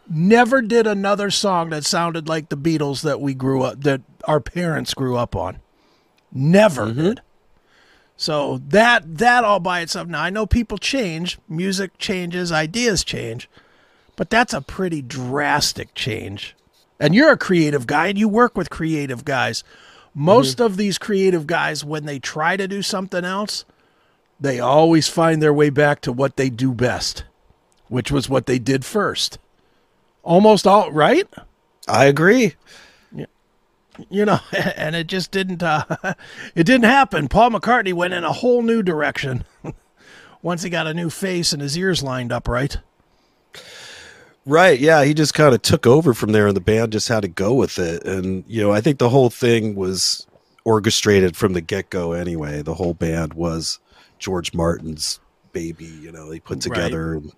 never 0.09 0.61
did 0.61 0.87
another 0.87 1.29
song 1.29 1.69
that 1.69 1.83
sounded 1.85 2.27
like 2.29 2.49
the 2.49 2.57
Beatles 2.57 3.01
that 3.03 3.19
we 3.21 3.33
grew 3.33 3.61
up 3.63 3.81
that 3.83 4.01
our 4.23 4.39
parents 4.39 4.93
grew 4.93 5.17
up 5.17 5.35
on. 5.35 5.59
Never 6.31 6.85
Mm-hmm. 6.87 7.01
did. 7.01 7.21
So 8.15 8.61
that 8.69 9.17
that 9.17 9.43
all 9.43 9.59
by 9.59 9.81
itself. 9.81 10.07
Now 10.07 10.21
I 10.23 10.29
know 10.29 10.45
people 10.45 10.77
change, 10.77 11.37
music 11.49 11.97
changes, 11.97 12.51
ideas 12.51 13.03
change, 13.03 13.49
but 14.15 14.29
that's 14.29 14.53
a 14.53 14.61
pretty 14.61 15.01
drastic 15.01 15.93
change. 15.95 16.55
And 16.99 17.15
you're 17.15 17.31
a 17.31 17.37
creative 17.37 17.87
guy 17.87 18.07
and 18.07 18.17
you 18.17 18.27
work 18.27 18.57
with 18.57 18.69
creative 18.69 19.23
guys. 19.25 19.63
Most 20.13 20.57
Mm-hmm. 20.57 20.65
of 20.65 20.77
these 20.77 20.97
creative 20.97 21.47
guys 21.47 21.85
when 21.85 22.05
they 22.05 22.19
try 22.19 22.57
to 22.57 22.67
do 22.67 22.81
something 22.81 23.23
else, 23.23 23.63
they 24.39 24.59
always 24.59 25.07
find 25.07 25.41
their 25.41 25.53
way 25.53 25.69
back 25.69 26.01
to 26.01 26.11
what 26.11 26.35
they 26.35 26.49
do 26.49 26.73
best, 26.73 27.23
which 27.87 28.11
was 28.11 28.27
what 28.29 28.45
they 28.45 28.59
did 28.59 28.83
first. 28.83 29.37
Almost 30.23 30.67
all 30.67 30.91
right, 30.91 31.27
I 31.87 32.05
agree 32.05 32.55
you 34.09 34.25
know, 34.25 34.39
and 34.77 34.95
it 34.95 35.07
just 35.07 35.31
didn't. 35.31 35.61
Uh, 35.61 35.83
it 36.55 36.63
didn't 36.63 36.85
happen. 36.85 37.27
Paul 37.27 37.51
McCartney 37.51 37.93
went 37.93 38.13
in 38.13 38.23
a 38.23 38.31
whole 38.31 38.61
new 38.61 38.81
direction 38.81 39.43
once 40.41 40.63
he 40.63 40.69
got 40.69 40.87
a 40.87 40.93
new 40.93 41.09
face 41.09 41.51
and 41.51 41.61
his 41.61 41.77
ears 41.77 42.01
lined 42.01 42.31
up 42.31 42.47
right. 42.47 42.77
Right. 44.45 44.79
Yeah. 44.79 45.03
He 45.03 45.13
just 45.13 45.33
kind 45.33 45.53
of 45.53 45.61
took 45.61 45.85
over 45.85 46.13
from 46.13 46.31
there 46.31 46.47
and 46.47 46.55
the 46.55 46.61
band 46.61 46.91
just 46.91 47.07
had 47.07 47.21
to 47.21 47.27
go 47.27 47.53
with 47.53 47.77
it. 47.77 48.03
And, 48.05 48.43
you 48.47 48.61
know, 48.61 48.71
I 48.71 48.81
think 48.81 48.97
the 48.97 49.09
whole 49.09 49.29
thing 49.29 49.75
was 49.75 50.25
orchestrated 50.65 51.35
from 51.37 51.53
the 51.53 51.61
get 51.61 51.89
go 51.89 52.13
anyway. 52.13 52.61
The 52.61 52.73
whole 52.73 52.93
band 52.93 53.33
was 53.33 53.79
George 54.17 54.53
Martin's 54.53 55.19
baby, 55.53 55.85
you 55.85 56.11
know, 56.11 56.29
they 56.29 56.39
put 56.39 56.65
Right. 56.65 56.75
together 56.75 57.13
and, 57.13 57.31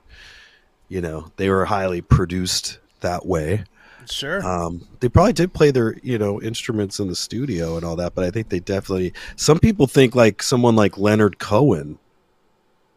you 0.90 1.02
know, 1.02 1.32
they 1.38 1.50
were 1.50 1.66
highly 1.66 2.02
produced 2.02 2.80
that 3.02 3.26
way. 3.26 3.64
Sure. 4.10 4.46
Um, 4.46 4.88
they 5.00 5.10
probably 5.10 5.34
did 5.34 5.54
play 5.54 5.72
their, 5.72 5.96
you 6.04 6.18
know, 6.18 6.42
instruments 6.42 7.00
in 7.00 7.08
the 7.08 7.16
studio 7.16 7.76
and 7.78 7.86
all 7.86 7.96
that, 7.98 8.16
but 8.16 8.24
I 8.26 8.32
think 8.32 8.50
they 8.50 8.60
definitely, 8.60 9.14
some 9.36 9.60
people 9.60 9.88
think 9.88 10.16
like 10.16 10.42
someone 10.44 10.76
like 10.76 10.98
Leonard 10.98 11.40
Cohen 11.40 12.00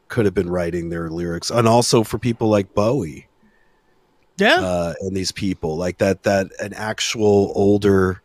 could 0.09 0.25
have 0.25 0.35
been 0.35 0.51
writing 0.51 0.89
their 0.89 1.11
lyrics. 1.11 1.51
And 1.51 1.69
also 1.69 2.03
for 2.05 2.19
people 2.19 2.49
like 2.49 2.75
Bowie 2.75 3.29
yeah. 4.37 4.61
uh, 4.61 4.95
and 5.01 5.17
these 5.17 5.33
people 5.33 5.77
like 5.77 5.99
that 5.99 6.23
that 6.25 6.49
an 6.61 6.73
actual 6.75 7.53
older 7.55 8.23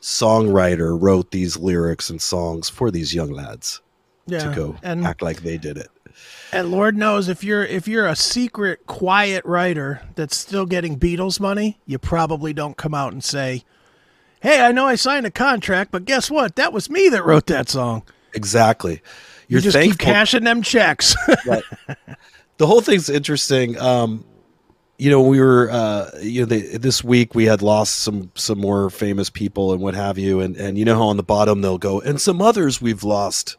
songwriter 0.00 0.96
wrote 1.00 1.30
these 1.30 1.56
lyrics 1.56 2.10
and 2.10 2.20
songs 2.20 2.68
for 2.68 2.90
these 2.90 3.14
young 3.14 3.30
lads 3.30 3.80
yeah. 4.26 4.38
to 4.38 4.54
go 4.54 4.76
and 4.82 5.06
act 5.06 5.22
like 5.22 5.38
they 5.42 5.56
did 5.56 5.76
it 5.76 5.88
and 6.52 6.70
Lord 6.70 6.96
knows 6.96 7.28
if 7.28 7.42
you're 7.42 7.64
if 7.64 7.88
you're 7.88 8.06
a 8.06 8.16
secret 8.16 8.86
quiet 8.86 9.44
writer 9.44 10.02
that's 10.14 10.36
still 10.36 10.66
getting 10.66 10.98
Beatles 10.98 11.40
money, 11.40 11.80
you 11.86 11.98
probably 11.98 12.52
don't 12.52 12.76
come 12.76 12.94
out 12.94 13.12
and 13.12 13.24
say, 13.24 13.64
"Hey, 14.40 14.60
I 14.60 14.70
know 14.70 14.86
I 14.86 14.94
signed 14.94 15.26
a 15.26 15.30
contract, 15.30 15.90
but 15.90 16.04
guess 16.04 16.30
what? 16.30 16.54
That 16.56 16.72
was 16.72 16.88
me 16.88 17.08
that 17.08 17.24
wrote 17.24 17.46
that 17.46 17.68
song." 17.68 18.04
exactly 18.36 18.94
You 19.46 19.54
you're 19.54 19.60
just 19.60 19.78
keep 19.78 19.96
cashing 19.98 20.42
them 20.42 20.60
checks. 20.62 21.14
the 22.56 22.66
whole 22.66 22.80
thing's 22.80 23.08
interesting 23.08 23.78
um 23.78 24.24
you 24.98 25.10
know 25.10 25.20
we 25.20 25.40
were 25.40 25.70
uh 25.70 26.10
you 26.22 26.40
know 26.40 26.46
the, 26.46 26.78
this 26.78 27.02
week 27.02 27.34
we 27.34 27.44
had 27.44 27.62
lost 27.62 27.96
some 27.96 28.30
some 28.34 28.58
more 28.58 28.90
famous 28.90 29.28
people 29.30 29.72
and 29.72 29.82
what 29.82 29.94
have 29.94 30.18
you. 30.18 30.40
And 30.40 30.56
and 30.56 30.78
you 30.78 30.84
know 30.84 30.96
how 30.96 31.04
on 31.04 31.16
the 31.16 31.22
bottom 31.22 31.60
they'll 31.60 31.78
go 31.78 32.00
and 32.00 32.20
some 32.20 32.40
others 32.40 32.80
we've 32.80 33.04
lost 33.04 33.56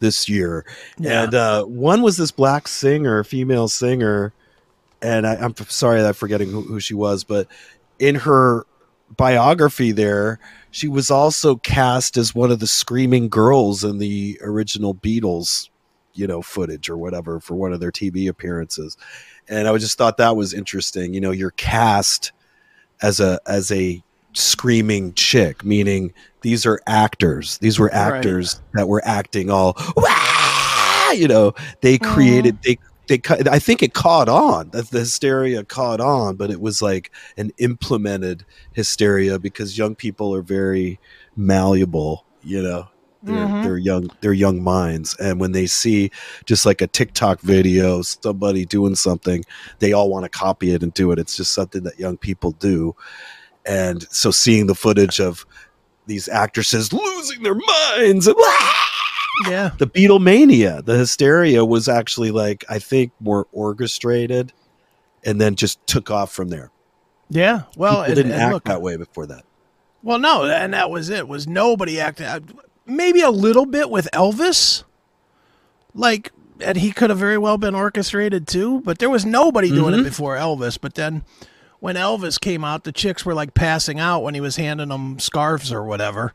this 0.00 0.28
year. 0.28 0.64
Yeah. 0.98 1.24
and 1.24 1.34
uh 1.34 1.64
one 1.64 2.02
was 2.02 2.16
this 2.16 2.30
black 2.30 2.68
singer 2.68 3.24
female 3.24 3.68
singer 3.68 4.32
and 5.00 5.26
I, 5.26 5.36
i'm 5.36 5.54
sorry 5.56 6.00
that 6.00 6.08
i'm 6.08 6.14
forgetting 6.14 6.50
who, 6.50 6.62
who 6.62 6.80
she 6.80 6.94
was 6.94 7.24
but 7.24 7.46
in 7.98 8.16
her 8.16 8.64
biography 9.16 9.92
there 9.92 10.38
she 10.70 10.88
was 10.88 11.10
also 11.10 11.56
cast 11.56 12.16
as 12.16 12.34
one 12.34 12.50
of 12.50 12.58
the 12.60 12.66
screaming 12.66 13.28
girls 13.28 13.84
in 13.84 13.98
the 13.98 14.38
original 14.42 14.94
beatles 14.94 15.68
you 16.14 16.26
know 16.26 16.42
footage 16.42 16.90
or 16.90 16.96
whatever 16.96 17.40
for 17.40 17.54
one 17.54 17.72
of 17.72 17.80
their 17.80 17.92
tv 17.92 18.28
appearances 18.28 18.96
and 19.48 19.66
i 19.68 19.76
just 19.78 19.96
thought 19.98 20.16
that 20.16 20.36
was 20.36 20.52
interesting 20.54 21.14
you 21.14 21.20
know 21.20 21.30
you're 21.30 21.52
cast 21.52 22.32
as 23.02 23.20
a 23.20 23.38
as 23.46 23.70
a 23.72 24.02
screaming 24.34 25.12
chick 25.14 25.64
meaning 25.64 26.12
these 26.42 26.64
are 26.66 26.80
actors 26.86 27.58
these 27.58 27.78
were 27.78 27.86
Right. 27.86 27.94
actors 28.16 28.60
that 28.74 28.86
were 28.88 29.02
acting 29.04 29.50
all 29.50 29.74
"Wah!" 29.96 31.10
you 31.12 31.26
know 31.28 31.54
they 31.80 31.98
created 31.98 32.58
they 32.62 32.78
they 33.08 33.18
ca- 33.18 33.38
i 33.50 33.58
think 33.58 33.82
it 33.82 33.94
caught 33.94 34.28
on 34.28 34.68
that 34.70 34.90
the 34.90 35.00
hysteria 35.00 35.64
caught 35.64 36.00
on 36.00 36.36
but 36.36 36.50
it 36.50 36.60
was 36.60 36.82
like 36.82 37.10
an 37.38 37.50
implemented 37.58 38.44
hysteria 38.74 39.38
because 39.38 39.78
young 39.78 39.94
people 39.94 40.34
are 40.34 40.42
very 40.42 41.00
malleable 41.36 42.24
you 42.44 42.62
know 42.62 42.86
they're, 43.22 43.34
Mhm. 43.46 43.62
they're 43.64 43.78
young 43.78 44.10
they're 44.20 44.32
young 44.32 44.62
minds 44.62 45.16
and 45.18 45.40
when 45.40 45.52
they 45.52 45.66
see 45.66 46.10
just 46.46 46.64
like 46.64 46.80
a 46.80 46.86
tiktok 46.86 47.40
video 47.40 48.00
somebody 48.02 48.64
doing 48.64 48.94
something 48.94 49.44
they 49.80 49.92
all 49.92 50.08
want 50.08 50.24
to 50.24 50.28
copy 50.28 50.70
it 50.72 50.82
and 50.84 50.94
do 50.94 51.10
it 51.10 51.18
it's 51.18 51.36
just 51.36 51.52
something 51.52 51.82
that 51.82 51.98
young 51.98 52.16
people 52.16 52.52
do 52.52 52.94
and 53.66 54.06
so 54.10 54.30
seeing 54.30 54.66
the 54.68 54.74
footage 54.74 55.20
of 55.20 55.44
these 56.06 56.28
actresses 56.28 56.92
losing 56.92 57.42
their 57.42 57.56
minds 57.56 58.26
and 58.28 58.36
yeah. 59.48 59.70
the 59.78 59.86
Beatlemania, 59.86 60.84
the 60.84 60.96
hysteria 60.96 61.64
was 61.64 61.88
actually 61.88 62.30
like 62.30 62.64
I 62.68 62.78
think 62.78 63.12
more 63.20 63.46
orchestrated, 63.52 64.52
and 65.24 65.40
then 65.40 65.54
just 65.54 65.84
took 65.86 66.10
off 66.10 66.32
from 66.32 66.48
there. 66.48 66.70
Yeah. 67.28 67.62
Well, 67.76 67.90
People 67.96 68.04
and- 68.04 68.14
didn't 68.14 68.32
and 68.32 68.40
act 68.42 68.52
look, 68.54 68.64
that 68.64 68.80
way 68.82 68.96
before 68.96 69.26
that. 69.26 69.44
Well, 70.02 70.18
no, 70.18 70.44
and 70.46 70.72
that 70.72 70.90
was 70.90 71.10
it. 71.10 71.28
Was 71.28 71.46
nobody 71.46 72.00
acting? 72.00 72.26
Maybe 72.88 73.20
a 73.20 73.30
little 73.30 73.66
bit 73.66 73.90
with 73.90 74.08
Elvis, 74.12 74.84
like, 75.94 76.32
and 76.60 76.76
he 76.78 76.90
could 76.92 77.10
have 77.10 77.18
very 77.18 77.38
well 77.38 77.58
been 77.58 77.74
orchestrated 77.74 78.46
too. 78.46 78.80
But 78.80 78.98
there 78.98 79.10
was 79.10 79.24
nobody 79.24 79.68
doing 79.68 79.92
Mm-hmm. 79.94 80.00
it 80.06 80.10
before 80.10 80.36
Elvis. 80.36 80.78
But 80.80 80.94
then, 80.94 81.22
when 81.80 81.96
Elvis 81.96 82.40
came 82.40 82.64
out, 82.64 82.84
the 82.84 82.92
chicks 82.92 83.24
were 83.24 83.34
like 83.34 83.54
passing 83.54 84.00
out 84.00 84.22
when 84.22 84.34
he 84.34 84.40
was 84.40 84.56
handing 84.56 84.88
them 84.88 85.18
scarves 85.18 85.72
or 85.72 85.84
whatever. 85.84 86.32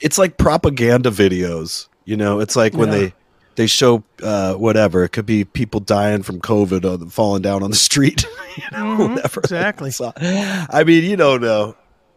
It's 0.00 0.16
like 0.18 0.38
propaganda 0.38 1.10
videos. 1.10 1.88
You 2.04 2.16
know, 2.16 2.38
it's 2.40 2.56
like 2.56 2.74
when 2.74 2.88
Yeah. 2.92 2.98
they 2.98 3.14
they 3.56 3.66
show 3.66 4.04
uh, 4.22 4.54
whatever. 4.54 5.02
It 5.04 5.10
could 5.10 5.26
be 5.26 5.44
people 5.44 5.80
dying 5.80 6.22
from 6.22 6.40
COVID 6.40 6.84
or 6.84 7.10
falling 7.10 7.42
down 7.42 7.62
on 7.62 7.70
the 7.70 7.76
street. 7.76 8.24
you 8.56 8.64
know, 8.72 8.84
Mhm, 8.96 9.14
whatever. 9.14 9.40
exactly. 9.40 9.90
So, 9.96 10.12
I 10.16 10.84
mean, 10.86 11.04
you 11.04 11.16
don't 11.16 11.40
know. 11.42 11.74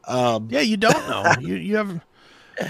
Um, 0.08 0.48
Yeah, 0.52 0.62
you 0.62 0.78
don't 0.78 0.94
know. 1.10 1.24
you 1.42 1.56
you 1.56 1.76
have 1.78 2.00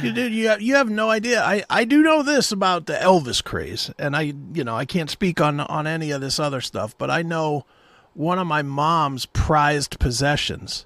you 0.02 0.12
do 0.12 0.30
you 0.30 0.48
have, 0.50 0.62
you 0.62 0.76
have 0.76 0.90
no 0.90 1.10
idea. 1.10 1.44
I 1.44 1.64
I 1.70 1.86
do 1.86 2.02
know 2.02 2.24
this 2.24 2.52
about 2.52 2.86
the 2.86 2.94
Elvis 2.94 3.44
craze, 3.44 3.92
and 3.98 4.16
I 4.16 4.34
you 4.54 4.64
know 4.64 4.76
I 4.76 4.86
can't 4.86 5.10
speak 5.10 5.40
on 5.42 5.60
on 5.60 5.88
any 5.88 6.12
of 6.12 6.22
this 6.22 6.40
other 6.40 6.62
stuff, 6.62 6.98
but 6.98 7.10
I 7.10 7.22
know 7.22 7.66
one 8.14 8.40
of 8.40 8.48
my 8.48 8.62
mom's 8.62 9.26
prized 9.28 10.00
possessions 10.00 10.86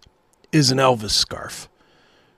is 0.52 0.72
an 0.72 0.78
Elvis 0.78 1.12
scarf 1.12 1.68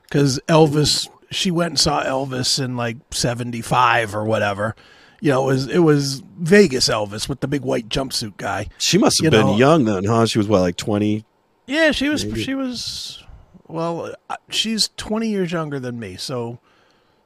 because 0.04 0.40
Elvis 0.48 1.08
she 1.32 1.52
went 1.52 1.72
and 1.72 1.80
saw 1.80 2.04
Elvis 2.04 2.64
in 2.64 2.78
like 2.78 2.98
seventy 3.12 3.62
five 3.62 4.16
or 4.16 4.24
whatever. 4.26 4.76
You 5.22 5.32
know, 5.32 5.44
it 5.50 5.54
was 5.54 5.68
it 5.68 5.80
was 5.80 6.22
Vegas 6.38 6.88
Elvis 6.90 7.28
with 7.28 7.40
the 7.40 7.48
big 7.48 7.62
white 7.62 7.90
jumpsuit 7.90 8.38
guy. 8.38 8.68
she 8.78 8.98
must 8.98 9.18
have 9.20 9.26
You 9.26 9.32
been 9.32 9.48
know- 9.48 9.58
young 9.58 9.86
then, 9.86 10.04
huh? 10.06 10.26
She 10.28 10.38
was 10.38 10.48
what, 10.48 10.62
like 10.62 10.76
twenty? 10.78 11.26
Yeah, 11.68 11.92
she 11.92 12.10
was. 12.10 12.24
Maybe. 12.26 12.44
She 12.44 12.54
was. 12.54 13.24
Well, 13.68 14.14
uh, 14.30 14.36
she's 14.50 14.90
twenty 14.98 15.30
years 15.30 15.52
younger 15.52 15.80
than 15.80 16.00
me, 16.00 16.18
so 16.18 16.60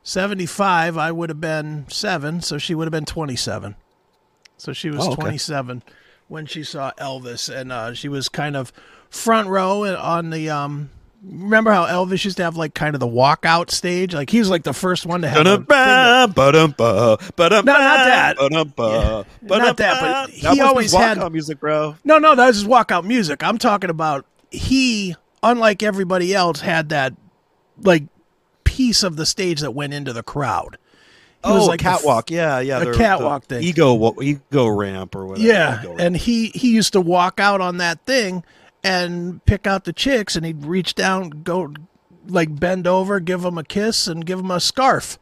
seventy-five. 0.04 0.98
I 0.98 1.12
would 1.12 1.30
have 1.30 1.42
been 1.42 1.86
seven, 1.90 2.42
so 2.42 2.58
she 2.58 2.74
would 2.76 2.86
have 2.86 2.92
been 2.92 3.06
twenty-seven. 3.06 3.76
So 4.58 4.74
she 4.74 4.90
was 4.90 5.02
Oh, 5.06 5.12
okay. 5.12 5.22
twenty-seven 5.22 5.84
when 6.28 6.46
she 6.46 6.64
saw 6.64 6.92
Elvis, 7.00 7.54
and 7.54 7.72
uh, 7.72 7.94
she 7.94 8.08
was 8.10 8.30
kind 8.30 8.56
of 8.56 8.72
front 9.10 9.48
row 9.50 9.84
on 9.98 10.30
the. 10.30 10.50
Um, 10.50 10.90
remember 11.22 11.72
how 11.72 11.86
Elvis 11.86 12.24
used 12.24 12.38
to 12.38 12.44
have 12.44 12.56
like 12.56 12.74
kind 12.74 12.96
of 12.96 13.00
the 13.02 13.08
walkout 13.08 13.70
stage? 13.72 14.14
Like 14.14 14.30
he 14.30 14.40
was 14.40 14.50
like 14.50 14.64
the 14.64 14.74
first 14.74 15.06
one 15.06 15.22
to 15.24 15.28
have. 15.28 15.46
a 15.46 15.58
thing 15.58 15.66
that- 15.68 16.34
Ba-dum-ba, 16.36 17.18
ba-dum-ba, 17.36 17.72
No, 17.72 17.78
not 17.78 17.98
that. 17.98 18.38
not 19.42 19.78
that, 19.78 20.02
but 20.02 20.30
he 20.30 20.42
That 20.44 20.60
always 20.62 20.94
had- 20.94 21.18
walkout 21.18 21.32
music, 21.34 21.60
bro. 21.60 21.96
No, 22.06 22.18
no, 22.18 22.36
that 22.36 22.48
was 22.48 22.64
walkout 22.64 23.04
music. 23.04 23.44
I'm 23.44 23.58
talking 23.58 23.90
about 23.90 24.26
he, 24.52 25.16
unlike 25.44 25.84
everybody 25.84 26.34
else, 26.34 26.62
had 26.62 26.90
that 26.90 27.14
like 27.82 28.04
piece 28.64 29.04
of 29.04 29.16
the 29.16 29.26
stage 29.26 29.62
that 29.62 29.72
went 29.72 29.94
into 29.94 30.14
the 30.14 30.24
crowd. 30.24 30.78
Was 31.44 31.64
Oh, 31.64 31.66
like 31.68 31.80
catwalk. 31.80 32.30
yeah, 32.30 32.60
yeah. 32.60 32.82
a 32.82 32.86
the- 32.86 32.98
catwalk 32.98 33.48
the 33.48 33.56
thing. 33.56 33.64
Ego, 33.64 34.14
ego 34.22 34.68
ramp 34.68 35.16
or 35.16 35.26
whatever. 35.26 35.48
yeah, 35.48 35.84
and 35.98 36.18
he 36.18 36.48
he 36.48 36.72
used 36.72 36.92
to 36.94 37.02
walk 37.02 37.40
out 37.40 37.62
on 37.62 37.78
that 37.78 38.06
thing 38.06 38.44
and 38.84 39.44
pick 39.46 39.66
out 39.66 39.86
the 39.86 39.94
chicks, 39.94 40.36
and 40.36 40.46
he'd 40.46 40.66
reach 40.66 40.96
down, 40.96 41.30
go 41.44 41.74
like 42.28 42.60
bend 42.60 42.86
over, 42.88 43.20
give 43.22 43.42
them 43.42 43.58
a 43.58 43.64
kiss, 43.64 44.06
and 44.08 44.26
give 44.26 44.38
them 44.40 44.52
a 44.52 44.60
scarf. 44.60 45.18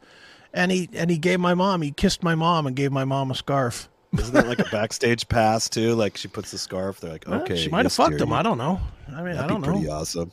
And 0.54 0.72
he 0.72 0.90
and 0.94 1.12
he 1.12 1.20
gave 1.20 1.40
my 1.40 1.54
mom. 1.54 1.84
He 1.84 1.92
kissed 1.92 2.24
my 2.24 2.34
mom 2.34 2.66
and 2.66 2.76
gave 2.76 2.92
my 2.92 3.06
mom 3.06 3.30
a 3.30 3.36
scarf. 3.36 3.88
Isn't 4.18 4.34
that 4.34 4.48
like 4.48 4.60
a 4.60 4.66
backstage 4.72 5.28
pass 5.28 5.68
too? 5.70 5.94
Like 5.96 6.18
she 6.18 6.28
puts 6.28 6.52
the 6.52 6.58
scarf. 6.58 7.00
They're 7.00 7.12
like, 7.12 7.26
Well, 7.28 7.42
okay, 7.42 7.56
she 7.58 7.70
might 7.70 7.86
have 7.86 7.94
fucked 7.94 8.22
him. 8.22 8.32
I 8.34 8.42
don't 8.42 8.58
know. 8.58 8.80
I 9.10 9.22
mean, 9.22 9.34
I 9.34 9.34
That'd 9.36 9.50
don't 9.50 9.62
be 9.62 9.68
know. 9.68 9.74
pretty 9.74 9.90
awesome. 9.90 10.32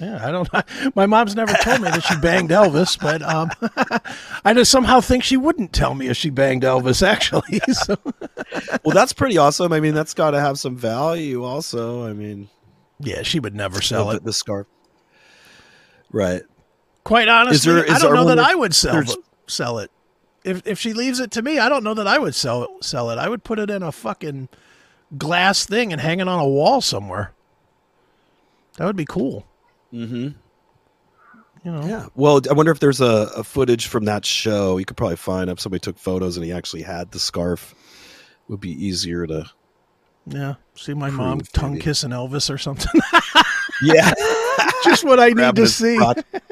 Yeah, 0.00 0.26
I 0.26 0.30
don't 0.30 0.52
know. 0.52 0.62
My 0.96 1.06
mom's 1.06 1.34
never 1.36 1.52
told 1.62 1.80
me 1.80 1.88
that 1.90 2.02
she 2.02 2.16
banged 2.18 2.50
Elvis, 2.50 2.98
but 3.00 3.22
um, 3.22 3.50
I 4.44 4.52
just 4.52 4.70
somehow 4.70 5.00
think 5.00 5.22
she 5.22 5.36
wouldn't 5.36 5.72
tell 5.72 5.94
me 5.94 6.08
if 6.08 6.16
she 6.16 6.28
banged 6.30 6.62
Elvis, 6.64 7.06
actually. 7.06 7.60
So, 7.72 7.96
Well, 8.84 8.94
that's 8.94 9.12
pretty 9.12 9.38
awesome. 9.38 9.72
I 9.72 9.80
mean, 9.80 9.94
that's 9.94 10.12
got 10.14 10.32
to 10.32 10.40
have 10.40 10.58
some 10.58 10.76
value, 10.76 11.44
also. 11.44 12.06
I 12.06 12.12
mean, 12.14 12.48
yeah, 13.00 13.22
she 13.22 13.38
would 13.38 13.54
never 13.54 13.80
sell 13.80 14.10
it. 14.10 14.24
the 14.24 14.32
scarf, 14.32 14.66
right? 16.12 16.42
Quite 17.04 17.28
honestly, 17.28 17.72
there- 17.72 17.90
I 17.90 17.98
don't 17.98 18.14
know 18.14 18.24
that 18.26 18.38
I 18.38 18.54
would 18.54 18.74
sell 18.74 19.02
sell 19.46 19.78
it. 19.78 19.90
If 20.46 20.66
if 20.66 20.78
she 20.78 20.92
leaves 20.92 21.20
it 21.20 21.30
to 21.32 21.42
me, 21.42 21.58
I 21.58 21.68
don't 21.68 21.84
know 21.84 21.94
that 21.94 22.06
I 22.06 22.18
would 22.18 22.34
sell 22.34 22.68
sell 22.80 23.10
it. 23.10 23.18
I 23.18 23.28
would 23.28 23.44
put 23.44 23.58
it 23.58 23.68
in 23.68 23.82
a 23.82 23.92
fucking 23.92 24.48
glass 25.18 25.66
thing 25.66 25.92
and 25.92 26.00
hang 26.00 26.20
it 26.20 26.28
on 26.28 26.38
a 26.38 26.48
wall 26.48 26.80
somewhere. 26.80 27.32
That 28.78 28.86
would 28.86 28.96
be 28.96 29.06
cool. 29.06 29.46
Mm-hmm. 29.92 30.28
You 31.64 31.72
know. 31.72 31.86
Yeah. 31.86 32.06
Well, 32.14 32.40
I 32.48 32.52
wonder 32.52 32.70
if 32.70 32.78
there's 32.78 33.00
a, 33.00 33.28
a 33.36 33.42
footage 33.42 33.88
from 33.88 34.04
that 34.04 34.24
show. 34.24 34.78
You 34.78 34.84
could 34.84 34.96
probably 34.96 35.16
find 35.16 35.50
if 35.50 35.60
somebody 35.60 35.80
took 35.80 35.98
photos 35.98 36.36
and 36.36 36.46
he 36.46 36.52
actually 36.52 36.82
had 36.82 37.10
the 37.10 37.18
scarf. 37.18 37.72
It 37.72 38.50
would 38.50 38.60
be 38.60 38.86
easier 38.86 39.26
to. 39.26 39.50
Yeah. 40.26 40.54
See 40.74 40.94
my 40.94 41.10
mom 41.10 41.40
tongue 41.40 41.72
maybe. 41.72 41.82
kissing 41.82 42.10
Elvis 42.10 42.50
or 42.52 42.58
something. 42.58 43.00
Yeah. 43.82 44.12
Just 44.84 45.04
what 45.04 45.20
I 45.20 45.30
need 45.30 45.56
to 45.56 45.66
see. 45.66 45.98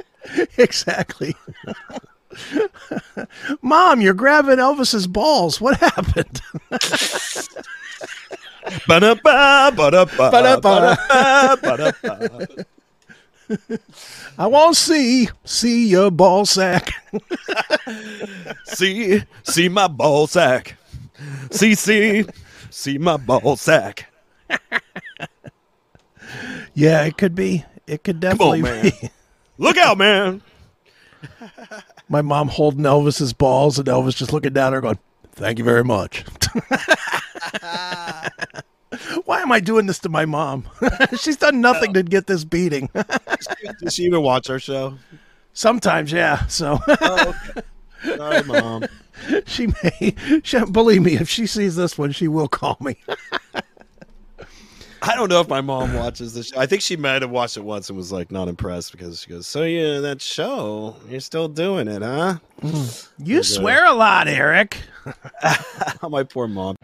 exactly. 0.59 1.35
Mom, 3.63 4.01
you're 4.01 4.15
grabbing 4.15 4.59
Elvis's 4.59 5.07
balls. 5.07 5.61
What 5.61 5.79
happened? 5.79 6.41
Ba-da-ba, 8.89 9.73
ba-da-ba, 9.77 10.31
Ba-da-ba. 10.31 10.97
ba-da-ba. 11.63 12.65
I 14.39 14.47
won't 14.47 14.77
see 14.77 15.29
see 15.45 15.87
your 15.89 16.11
ball 16.11 16.47
sack. 16.47 16.95
See, 18.65 19.23
see 19.43 19.69
my 19.69 19.87
ball 19.87 20.27
sack. 20.27 20.77
See, 21.51 21.75
see, 21.75 22.25
see 22.71 22.97
my 22.97 23.19
ball 23.19 23.57
sack. 23.57 24.11
yeah, 26.73 27.05
it 27.05 27.19
could 27.19 27.35
be. 27.35 27.65
It 27.87 28.03
could 28.03 28.19
definitely 28.19 28.63
on, 28.63 28.83
be. 28.83 29.11
Look 29.59 29.77
out, 29.77 29.99
man. 29.99 30.41
My 32.09 32.23
mom 32.23 32.49
holding 32.49 32.83
Elvis's 32.83 33.33
balls 33.33 33.79
and 33.79 33.89
Elvis 33.89 34.17
just 34.17 34.33
looking 34.33 34.53
down 34.53 34.69
at 34.69 34.75
her 34.75 34.81
going, 34.81 34.99
Thank 35.33 35.59
you 35.59 35.65
very 35.65 35.85
much. 35.85 36.25
Why 39.25 39.41
am 39.41 39.51
I 39.51 39.59
doing 39.61 39.87
this 39.87 39.99
to 40.01 40.09
my 40.09 40.25
mom? 40.25 40.69
She's 41.19 41.37
done 41.37 41.61
nothing 41.61 41.93
to 41.95 42.03
get 42.03 42.27
this 42.27 42.45
beating. 42.45 42.89
Does 43.81 43.95
she 43.95 44.05
even 44.05 44.23
watch 44.23 44.49
our 44.51 44.61
show? 44.61 44.99
Sometimes, 45.53 46.13
yeah. 46.13 46.47
So 46.47 46.79
Oh, 46.87 47.35
okay. 47.51 48.17
Sorry, 48.17 48.43
mom. 48.45 48.85
she 49.47 49.69
may, 49.83 50.15
she, 50.43 50.65
believe 50.67 51.03
me, 51.03 51.15
if 51.15 51.29
she 51.29 51.47
sees 51.47 51.77
this 51.77 51.97
one, 51.97 52.13
she 52.13 52.29
will 52.29 52.49
call 52.49 52.77
me. 52.81 52.97
I 55.07 55.15
don't 55.17 55.29
know 55.29 55.41
if 55.41 55.49
my 55.49 55.61
mom 55.61 55.93
watches 55.95 56.33
this. 56.35 56.49
Show. 56.49 56.59
I 56.59 56.67
think 56.67 56.81
she 56.83 56.97
might 56.97 57.23
have 57.23 57.31
watched 57.31 57.57
it 57.57 57.65
once 57.65 57.89
and 57.91 57.97
was 57.97 58.11
like 58.11 58.31
not 58.31 58.49
impressed 58.49 58.93
because 58.93 59.21
she 59.21 59.31
goes, 59.31 59.47
"So 59.47 59.63
yeah, 59.63 60.01
that 60.01 60.23
show, 60.23 60.97
you're 61.09 61.21
still 61.21 61.49
doing 61.49 61.89
it, 61.89 62.03
huh?" 62.03 62.39
Hmm. 62.61 62.85
You 63.23 63.43
swear 63.43 63.85
a 63.87 63.93
lot, 63.93 64.29
Erik. 64.29 64.79
Oh, 66.03 66.09
my 66.09 66.23
poor 66.23 66.49
mom. 66.49 66.77